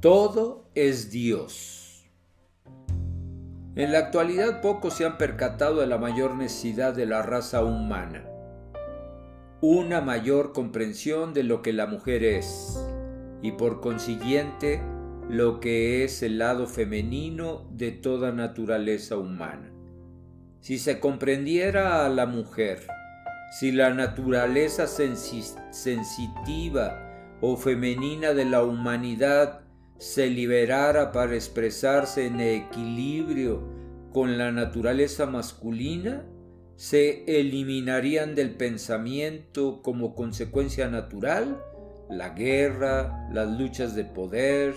[0.00, 2.08] Todo es Dios.
[3.74, 8.24] En la actualidad pocos se han percatado de la mayor necesidad de la raza humana,
[9.60, 12.78] una mayor comprensión de lo que la mujer es
[13.42, 14.80] y por consiguiente
[15.28, 19.75] lo que es el lado femenino de toda naturaleza humana
[20.66, 22.88] si se comprendiera a la mujer,
[23.52, 24.88] si la naturaleza
[25.70, 29.60] sensitiva o femenina de la humanidad
[29.98, 33.62] se liberara para expresarse en equilibrio
[34.12, 36.26] con la naturaleza masculina,
[36.74, 41.62] se eliminarían del pensamiento como consecuencia natural
[42.10, 44.74] la guerra, las luchas de poder,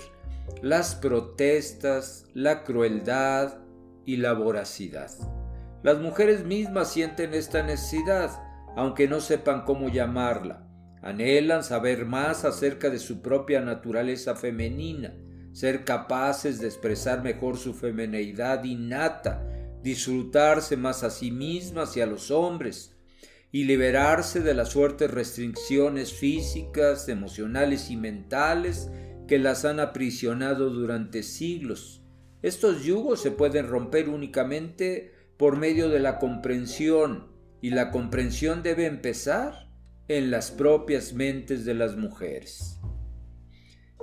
[0.61, 3.57] las protestas, la crueldad
[4.05, 5.38] y la voracidad.
[5.81, 8.31] Las mujeres mismas sienten esta necesidad,
[8.75, 10.67] aunque no sepan cómo llamarla.
[11.01, 15.13] Anhelan saber más acerca de su propia naturaleza femenina,
[15.53, 19.45] ser capaces de expresar mejor su femineidad innata,
[19.81, 22.97] disfrutarse más a sí mismas y a los hombres,
[23.51, 28.91] y liberarse de las fuertes restricciones físicas, emocionales y mentales
[29.27, 32.03] que las han aprisionado durante siglos.
[32.41, 37.31] Estos yugos se pueden romper únicamente por medio de la comprensión
[37.61, 39.69] y la comprensión debe empezar
[40.09, 42.81] en las propias mentes de las mujeres.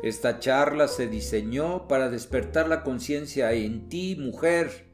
[0.02, 4.86] Esta charla se diseñó para despertar la conciencia en ti, mujer,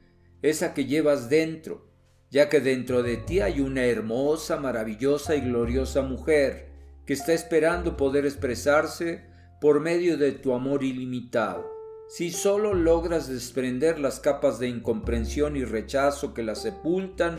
[0.43, 1.93] esa que llevas dentro,
[2.29, 6.71] ya que dentro de ti hay una hermosa, maravillosa y gloriosa mujer,
[7.07, 9.27] que está esperando poder expresarse
[9.61, 11.72] por medio de tu amor ilimitado.
[12.15, 17.39] Si solo logras desprender las capas de incomprensión y rechazo que la sepultan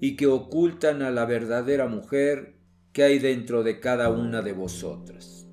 [0.00, 2.56] y que ocultan a la verdadera mujer
[2.92, 5.46] que hay dentro de cada una de vosotras.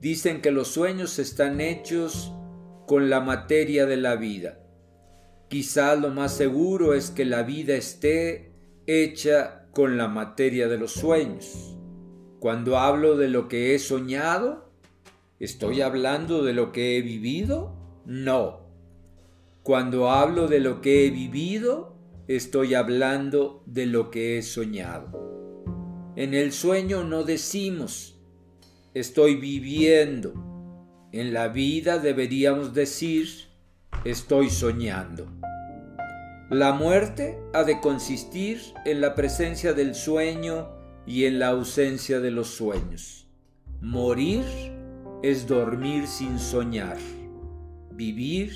[0.00, 2.32] Dicen que los sueños están hechos
[2.86, 4.58] con la materia de la vida.
[5.48, 8.54] Quizá lo más seguro es que la vida esté
[8.86, 11.76] hecha con la materia de los sueños.
[12.40, 14.67] Cuando hablo de lo que he soñado,
[15.40, 17.74] ¿estoy hablando de lo que he vivido?
[18.04, 18.60] No.
[19.62, 25.28] Cuando hablo de lo que he vivido, estoy hablando de lo que he soñado.
[26.16, 28.18] En el sueño no decimos,
[28.94, 30.34] estoy viviendo.
[31.12, 33.28] En la vida deberíamos decir,
[34.04, 35.26] estoy soñando.
[36.50, 40.70] La muerte ha de consistir en la presencia del sueño
[41.06, 43.26] y en la ausencia de los sueños.
[43.80, 44.44] Morir
[45.22, 46.98] es dormir sin soñar.
[47.92, 48.52] Vivir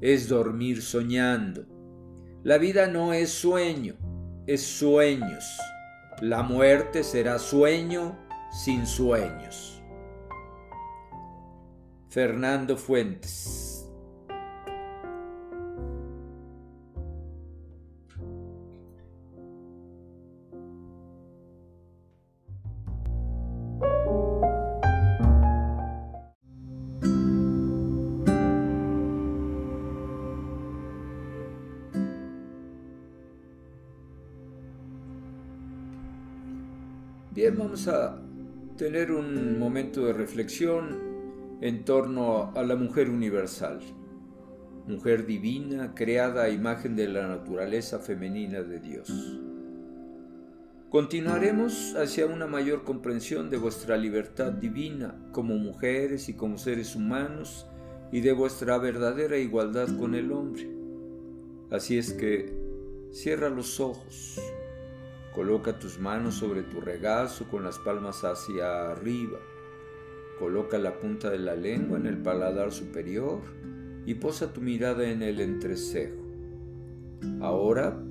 [0.00, 1.64] es dormir soñando.
[2.42, 3.96] La vida no es sueño,
[4.46, 5.44] es sueños.
[6.20, 8.18] La muerte será sueño
[8.52, 9.82] sin sueños.
[12.08, 13.69] Fernando Fuentes
[37.88, 38.20] a
[38.76, 40.98] tener un momento de reflexión
[41.60, 43.80] en torno a la mujer universal,
[44.86, 49.40] mujer divina creada a imagen de la naturaleza femenina de Dios.
[50.88, 57.66] Continuaremos hacia una mayor comprensión de vuestra libertad divina como mujeres y como seres humanos
[58.10, 60.68] y de vuestra verdadera igualdad con el hombre.
[61.70, 62.52] Así es que
[63.12, 64.40] cierra los ojos
[65.34, 69.38] Coloca tus manos sobre tu regazo con las palmas hacia arriba.
[70.38, 73.40] Coloca la punta de la lengua en el paladar superior
[74.06, 76.16] y posa tu mirada en el entrecejo.
[77.40, 78.02] Ahora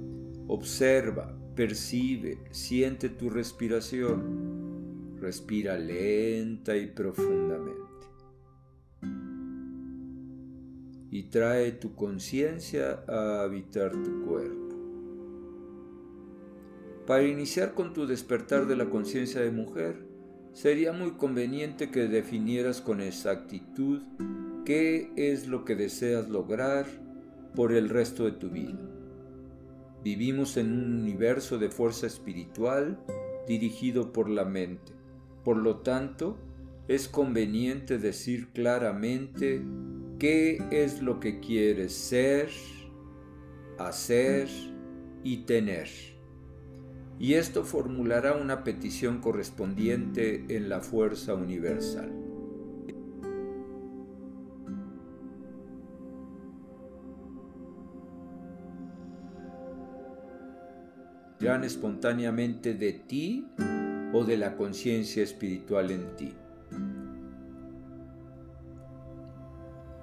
[0.47, 5.17] observa, percibe, siente tu respiración.
[5.19, 7.79] Respira lenta y profundamente.
[11.11, 14.68] Y trae tu conciencia a habitar tu cuerpo.
[17.09, 19.95] Para iniciar con tu despertar de la conciencia de mujer,
[20.53, 24.03] sería muy conveniente que definieras con exactitud
[24.63, 26.85] qué es lo que deseas lograr
[27.55, 28.77] por el resto de tu vida.
[30.03, 32.99] Vivimos en un universo de fuerza espiritual
[33.47, 34.93] dirigido por la mente.
[35.43, 36.37] Por lo tanto,
[36.87, 39.63] es conveniente decir claramente
[40.19, 42.51] qué es lo que quieres ser,
[43.79, 44.47] hacer
[45.23, 46.18] y tener
[47.19, 52.11] y esto formulará una petición correspondiente en la fuerza universal.
[61.41, 63.45] ¿Irán espontáneamente de ti
[64.13, 66.33] o de la conciencia espiritual en ti.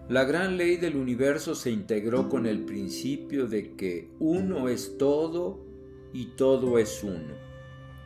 [0.09, 5.66] La gran ley del universo se integró con el principio de que uno es todo
[6.13, 7.35] y todo es uno.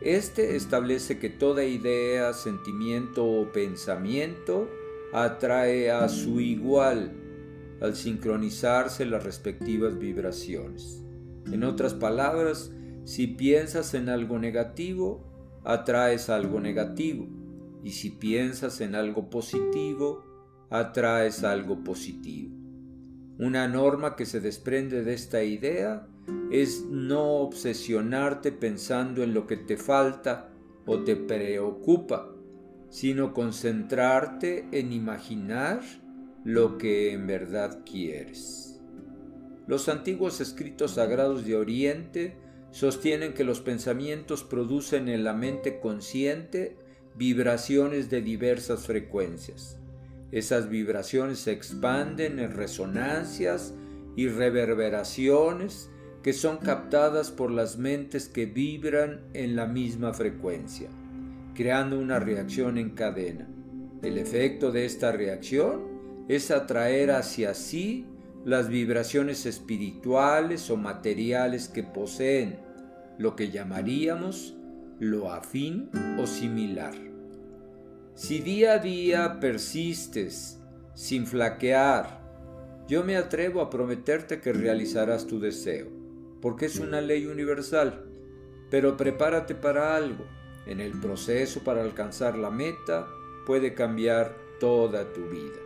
[0.01, 4.67] Este establece que toda idea, sentimiento o pensamiento
[5.13, 7.13] atrae a su igual
[7.81, 11.03] al sincronizarse las respectivas vibraciones.
[11.51, 12.71] En otras palabras,
[13.03, 17.27] si piensas en algo negativo, atraes algo negativo.
[17.83, 20.23] Y si piensas en algo positivo,
[20.69, 22.55] atraes algo positivo.
[23.39, 26.07] Una norma que se desprende de esta idea
[26.51, 30.49] es no obsesionarte pensando en lo que te falta
[30.85, 32.29] o te preocupa,
[32.89, 35.81] sino concentrarte en imaginar
[36.43, 38.81] lo que en verdad quieres.
[39.67, 42.35] Los antiguos escritos sagrados de Oriente
[42.71, 46.77] sostienen que los pensamientos producen en la mente consciente
[47.15, 49.77] vibraciones de diversas frecuencias.
[50.31, 53.73] Esas vibraciones se expanden en resonancias
[54.15, 55.90] y reverberaciones
[56.23, 60.89] que son captadas por las mentes que vibran en la misma frecuencia,
[61.55, 63.47] creando una reacción en cadena.
[64.03, 65.81] El efecto de esta reacción
[66.27, 68.05] es atraer hacia sí
[68.45, 72.59] las vibraciones espirituales o materiales que poseen,
[73.17, 74.55] lo que llamaríamos
[74.99, 76.93] lo afín o similar.
[78.13, 80.59] Si día a día persistes
[80.93, 82.21] sin flaquear,
[82.87, 86.00] yo me atrevo a prometerte que realizarás tu deseo,
[86.41, 88.05] porque es una ley universal.
[88.69, 90.25] Pero prepárate para algo.
[90.65, 93.07] En el proceso para alcanzar la meta
[93.45, 95.59] puede cambiar toda tu vida.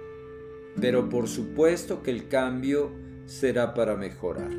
[0.80, 2.92] Pero por supuesto que el cambio
[3.26, 4.52] será para mejorar.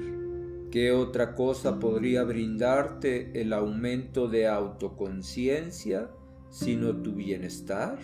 [0.71, 6.11] ¿Qué otra cosa podría brindarte el aumento de autoconciencia
[6.51, 7.99] sino tu bienestar?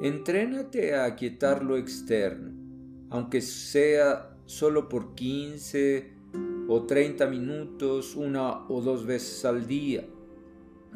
[0.00, 2.52] Entrénate a aquietar lo externo,
[3.10, 6.12] aunque sea solo por 15
[6.68, 10.06] o 30 minutos, una o dos veces al día.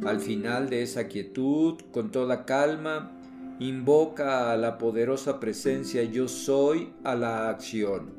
[0.04, 3.18] Al final de esa quietud, con toda calma,
[3.58, 8.12] invoca a la poderosa presencia yo soy a la acción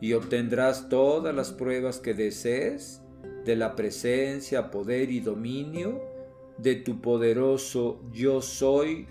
[0.00, 3.02] y obtendrás todas las pruebas que desees
[3.44, 6.00] de la presencia, poder y dominio
[6.56, 9.06] de tu poderoso yo soy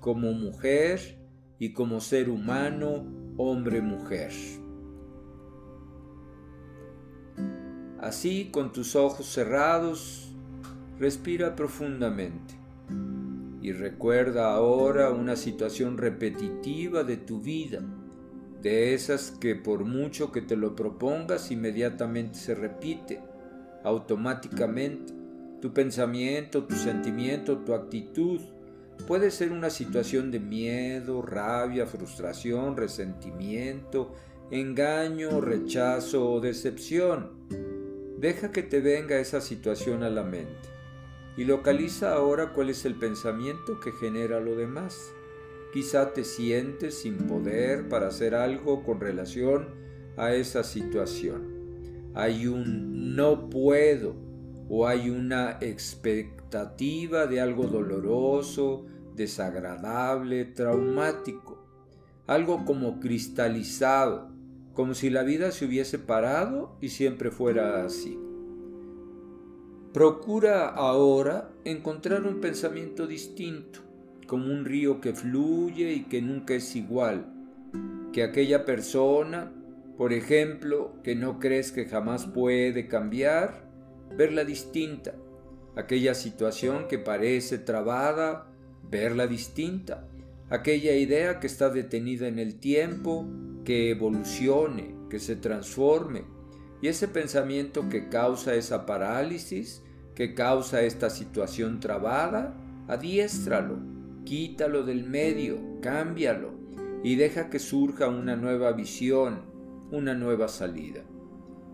[0.00, 1.18] como mujer
[1.58, 3.06] y como ser humano,
[3.38, 4.32] hombre-mujer.
[8.04, 10.28] Así, con tus ojos cerrados,
[10.98, 12.52] respira profundamente
[13.62, 17.80] y recuerda ahora una situación repetitiva de tu vida,
[18.60, 23.22] de esas que por mucho que te lo propongas inmediatamente se repite,
[23.84, 25.14] automáticamente.
[25.62, 28.38] Tu pensamiento, tu sentimiento, tu actitud
[29.08, 34.12] puede ser una situación de miedo, rabia, frustración, resentimiento,
[34.50, 37.73] engaño, rechazo o decepción.
[38.24, 40.70] Deja que te venga esa situación a la mente
[41.36, 45.12] y localiza ahora cuál es el pensamiento que genera lo demás.
[45.74, 49.68] Quizá te sientes sin poder para hacer algo con relación
[50.16, 52.12] a esa situación.
[52.14, 54.16] Hay un no puedo
[54.70, 61.62] o hay una expectativa de algo doloroso, desagradable, traumático,
[62.26, 64.33] algo como cristalizado,
[64.74, 68.18] como si la vida se hubiese parado y siempre fuera así.
[69.92, 73.78] Procura ahora encontrar un pensamiento distinto,
[74.26, 77.32] como un río que fluye y que nunca es igual,
[78.12, 79.52] que aquella persona,
[79.96, 83.70] por ejemplo, que no crees que jamás puede cambiar,
[84.16, 85.14] verla distinta,
[85.76, 88.48] aquella situación que parece trabada,
[88.90, 90.08] verla distinta,
[90.50, 93.28] aquella idea que está detenida en el tiempo,
[93.64, 96.24] que evolucione, que se transforme,
[96.82, 99.82] y ese pensamiento que causa esa parálisis,
[100.14, 102.56] que causa esta situación trabada,
[102.88, 103.78] adiéstralo,
[104.24, 106.52] quítalo del medio, cámbialo
[107.02, 109.42] y deja que surja una nueva visión,
[109.90, 111.02] una nueva salida.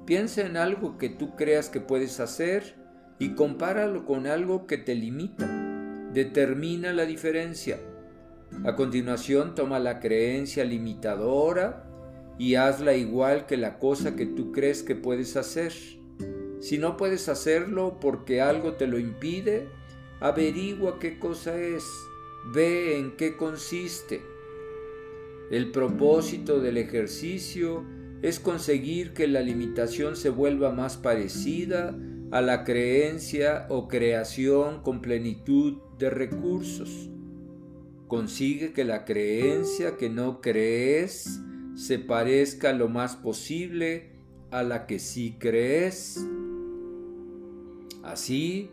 [0.06, 2.76] Piensa en algo que tú creas que puedes hacer
[3.18, 5.46] y compáralo con algo que te limita.
[6.12, 7.78] Determina la diferencia.
[8.64, 11.86] A continuación toma la creencia limitadora
[12.38, 15.72] y hazla igual que la cosa que tú crees que puedes hacer.
[16.60, 19.68] Si no puedes hacerlo porque algo te lo impide,
[20.20, 21.84] averigua qué cosa es,
[22.54, 24.22] ve en qué consiste.
[25.50, 27.84] El propósito del ejercicio
[28.22, 31.96] es conseguir que la limitación se vuelva más parecida
[32.30, 37.10] a la creencia o creación con plenitud de recursos.
[38.10, 41.40] Consigue que la creencia que no crees
[41.76, 44.10] se parezca lo más posible
[44.50, 46.26] a la que sí crees.
[48.02, 48.68] Así,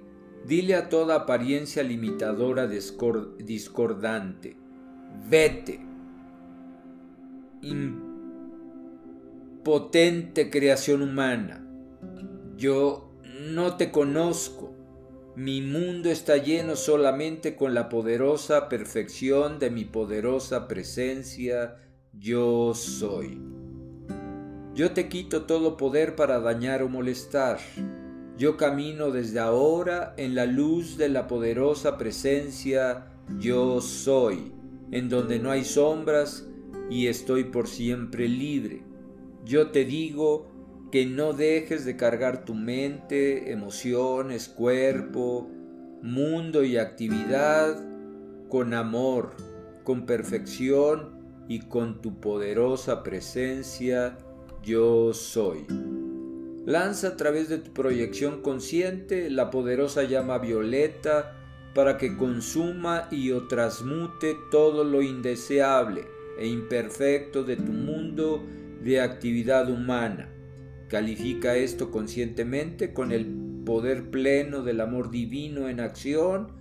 [0.48, 4.58] dile a toda apariencia limitadora discordante,
[5.30, 5.82] vete,
[9.62, 11.64] impotente creación humana,
[12.58, 13.12] yo
[13.52, 14.67] no te conozco,
[15.38, 21.76] mi mundo está lleno solamente con la poderosa perfección de mi poderosa presencia,
[22.12, 23.40] yo soy.
[24.74, 27.60] Yo te quito todo poder para dañar o molestar.
[28.36, 33.06] Yo camino desde ahora en la luz de la poderosa presencia
[33.38, 34.52] yo soy,
[34.90, 36.48] en donde no hay sombras
[36.90, 38.82] y estoy por siempre libre.
[39.46, 40.48] Yo te digo
[40.92, 45.50] que no dejes de cargar tu mente, emociones, cuerpo,
[46.02, 47.84] mundo y actividad
[48.50, 49.36] con amor,
[49.84, 51.18] con perfección
[51.48, 54.18] y con tu poderosa presencia
[54.64, 55.66] yo soy.
[56.66, 61.34] Lanza a través de tu proyección consciente la poderosa llama violeta
[61.74, 66.06] para que consuma y o transmute todo lo indeseable
[66.40, 68.44] e imperfecto de tu mundo
[68.82, 70.30] de actividad humana.
[70.88, 73.26] Califica esto conscientemente con el
[73.66, 76.54] poder pleno del amor divino en acción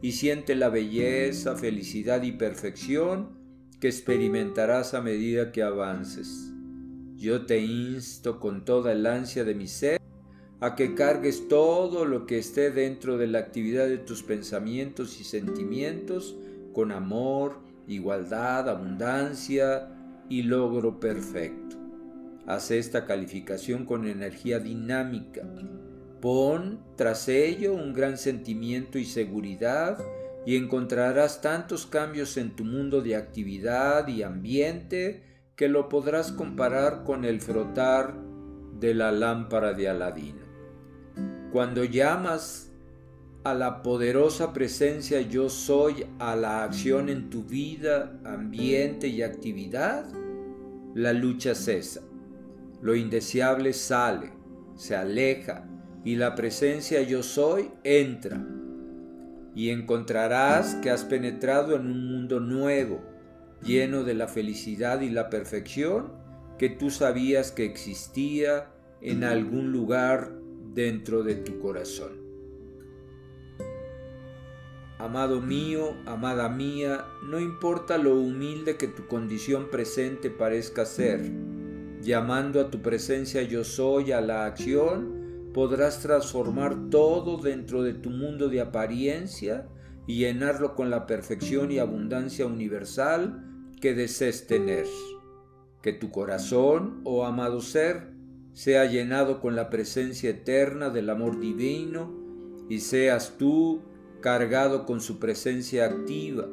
[0.00, 3.38] y siente la belleza, felicidad y perfección
[3.80, 6.50] que experimentarás a medida que avances.
[7.16, 10.00] Yo te insto con toda el ansia de mi ser
[10.60, 15.24] a que cargues todo lo que esté dentro de la actividad de tus pensamientos y
[15.24, 16.36] sentimientos
[16.72, 19.90] con amor, igualdad, abundancia
[20.30, 21.83] y logro perfecto.
[22.46, 25.42] Haz esta calificación con energía dinámica.
[26.20, 29.98] Pon tras ello un gran sentimiento y seguridad
[30.46, 35.22] y encontrarás tantos cambios en tu mundo de actividad y ambiente
[35.56, 38.14] que lo podrás comparar con el frotar
[38.78, 40.44] de la lámpara de Aladino.
[41.50, 42.72] Cuando llamas
[43.44, 50.04] a la poderosa presencia yo soy a la acción en tu vida, ambiente y actividad,
[50.94, 52.02] la lucha cesa.
[52.84, 54.30] Lo indeseable sale,
[54.76, 55.66] se aleja
[56.04, 58.46] y la presencia yo soy entra.
[59.54, 63.00] Y encontrarás que has penetrado en un mundo nuevo,
[63.62, 66.12] lleno de la felicidad y la perfección
[66.58, 68.70] que tú sabías que existía
[69.00, 70.32] en algún lugar
[70.74, 72.22] dentro de tu corazón.
[74.98, 81.22] Amado mío, amada mía, no importa lo humilde que tu condición presente parezca ser,
[82.04, 88.10] llamando a tu presencia yo soy a la acción, podrás transformar todo dentro de tu
[88.10, 89.66] mundo de apariencia
[90.06, 93.44] y llenarlo con la perfección y abundancia universal
[93.80, 94.86] que desees tener.
[95.82, 98.12] Que tu corazón, oh amado ser,
[98.52, 102.12] sea llenado con la presencia eterna del amor divino
[102.68, 103.82] y seas tú
[104.20, 106.48] cargado con su presencia activa,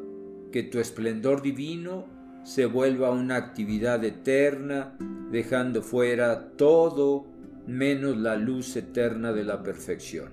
[0.51, 2.05] que tu esplendor divino
[2.43, 4.97] se vuelva una actividad eterna,
[5.31, 7.25] dejando fuera todo
[7.67, 10.29] menos la luz eterna de la perfección.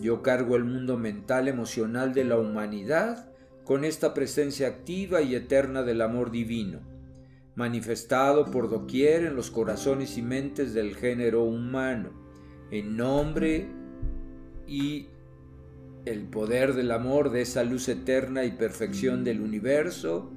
[0.00, 3.30] Yo cargo el mundo mental emocional de la humanidad
[3.64, 6.90] con esta presencia activa y eterna del amor divino
[7.60, 12.10] manifestado por doquier en los corazones y mentes del género humano,
[12.70, 13.68] en nombre
[14.66, 15.08] y
[16.06, 20.32] el poder del amor de esa luz eterna y perfección del universo,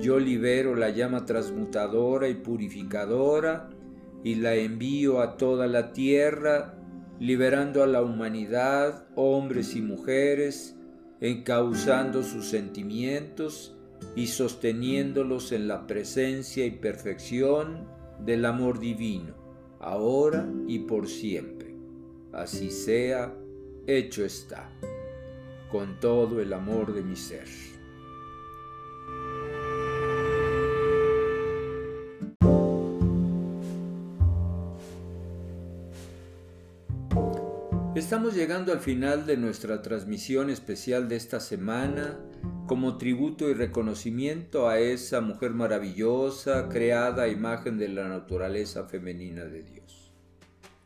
[0.00, 3.70] yo libero la llama transmutadora y purificadora
[4.22, 6.74] y la envío a toda la tierra,
[7.20, 10.76] liberando a la humanidad, hombres y mujeres,
[11.20, 13.76] encauzando sus sentimientos
[14.16, 17.88] y sosteniéndolos en la presencia y perfección
[18.20, 19.34] del amor divino,
[19.80, 21.74] ahora y por siempre.
[22.32, 23.34] Así sea,
[23.86, 24.70] hecho está,
[25.70, 27.73] con todo el amor de mi ser.
[37.94, 42.18] Estamos llegando al final de nuestra transmisión especial de esta semana
[42.66, 49.44] como tributo y reconocimiento a esa mujer maravillosa, creada a imagen de la naturaleza femenina
[49.44, 50.12] de Dios.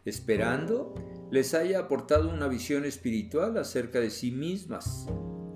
[0.05, 0.95] Esperando
[1.31, 5.07] les haya aportado una visión espiritual acerca de sí mismas,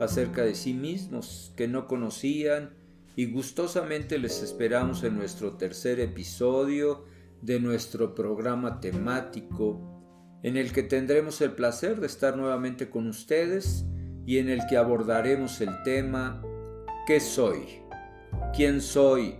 [0.00, 2.70] acerca de sí mismos que no conocían
[3.14, 7.05] y gustosamente les esperamos en nuestro tercer episodio
[7.42, 9.91] de nuestro programa temático
[10.43, 13.84] en el que tendremos el placer de estar nuevamente con ustedes
[14.26, 16.43] y en el que abordaremos el tema
[17.07, 17.80] ¿Qué soy?
[18.55, 19.34] ¿Quién soy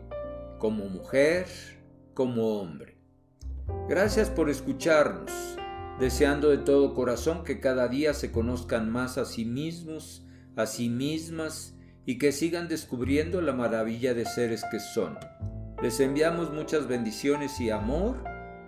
[0.59, 1.47] como mujer,
[2.15, 2.97] como hombre?
[3.89, 5.31] Gracias por escucharnos,
[6.01, 10.27] deseando de todo corazón que cada día se conozcan más a sí mismos,
[10.57, 15.17] a sí mismas y que sigan descubriendo la maravilla de seres que son.
[15.83, 18.25] Les enviamos muchas bendiciones y amor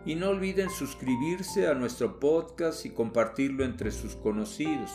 [0.06, 4.90] y no olviden suscribirse a nuestro podcast y compartirlo entre sus conocidos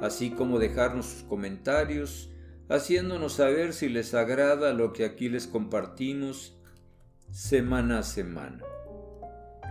[0.00, 2.30] así como dejarnos sus comentarios,
[2.68, 6.58] haciéndonos saber si les agrada lo que aquí les compartimos
[7.30, 8.62] semana a semana.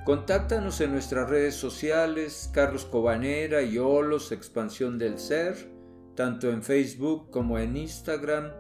[0.06, 5.70] Contáctanos en nuestras redes sociales, Carlos Cobanera y Olos Expansión del Ser,
[6.16, 8.52] tanto en Facebook como en Instagram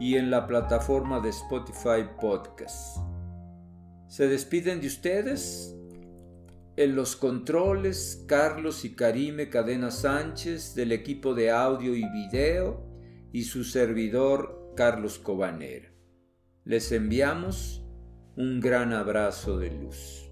[0.00, 3.05] y en la plataforma de Spotify Podcast.
[4.08, 5.76] Se despiden de ustedes
[6.76, 12.86] en los controles Carlos y Karime Cadena Sánchez del equipo de audio y video
[13.32, 15.90] y su servidor Carlos Cobanera.
[16.64, 17.84] Les enviamos
[18.36, 20.30] un gran abrazo de luz.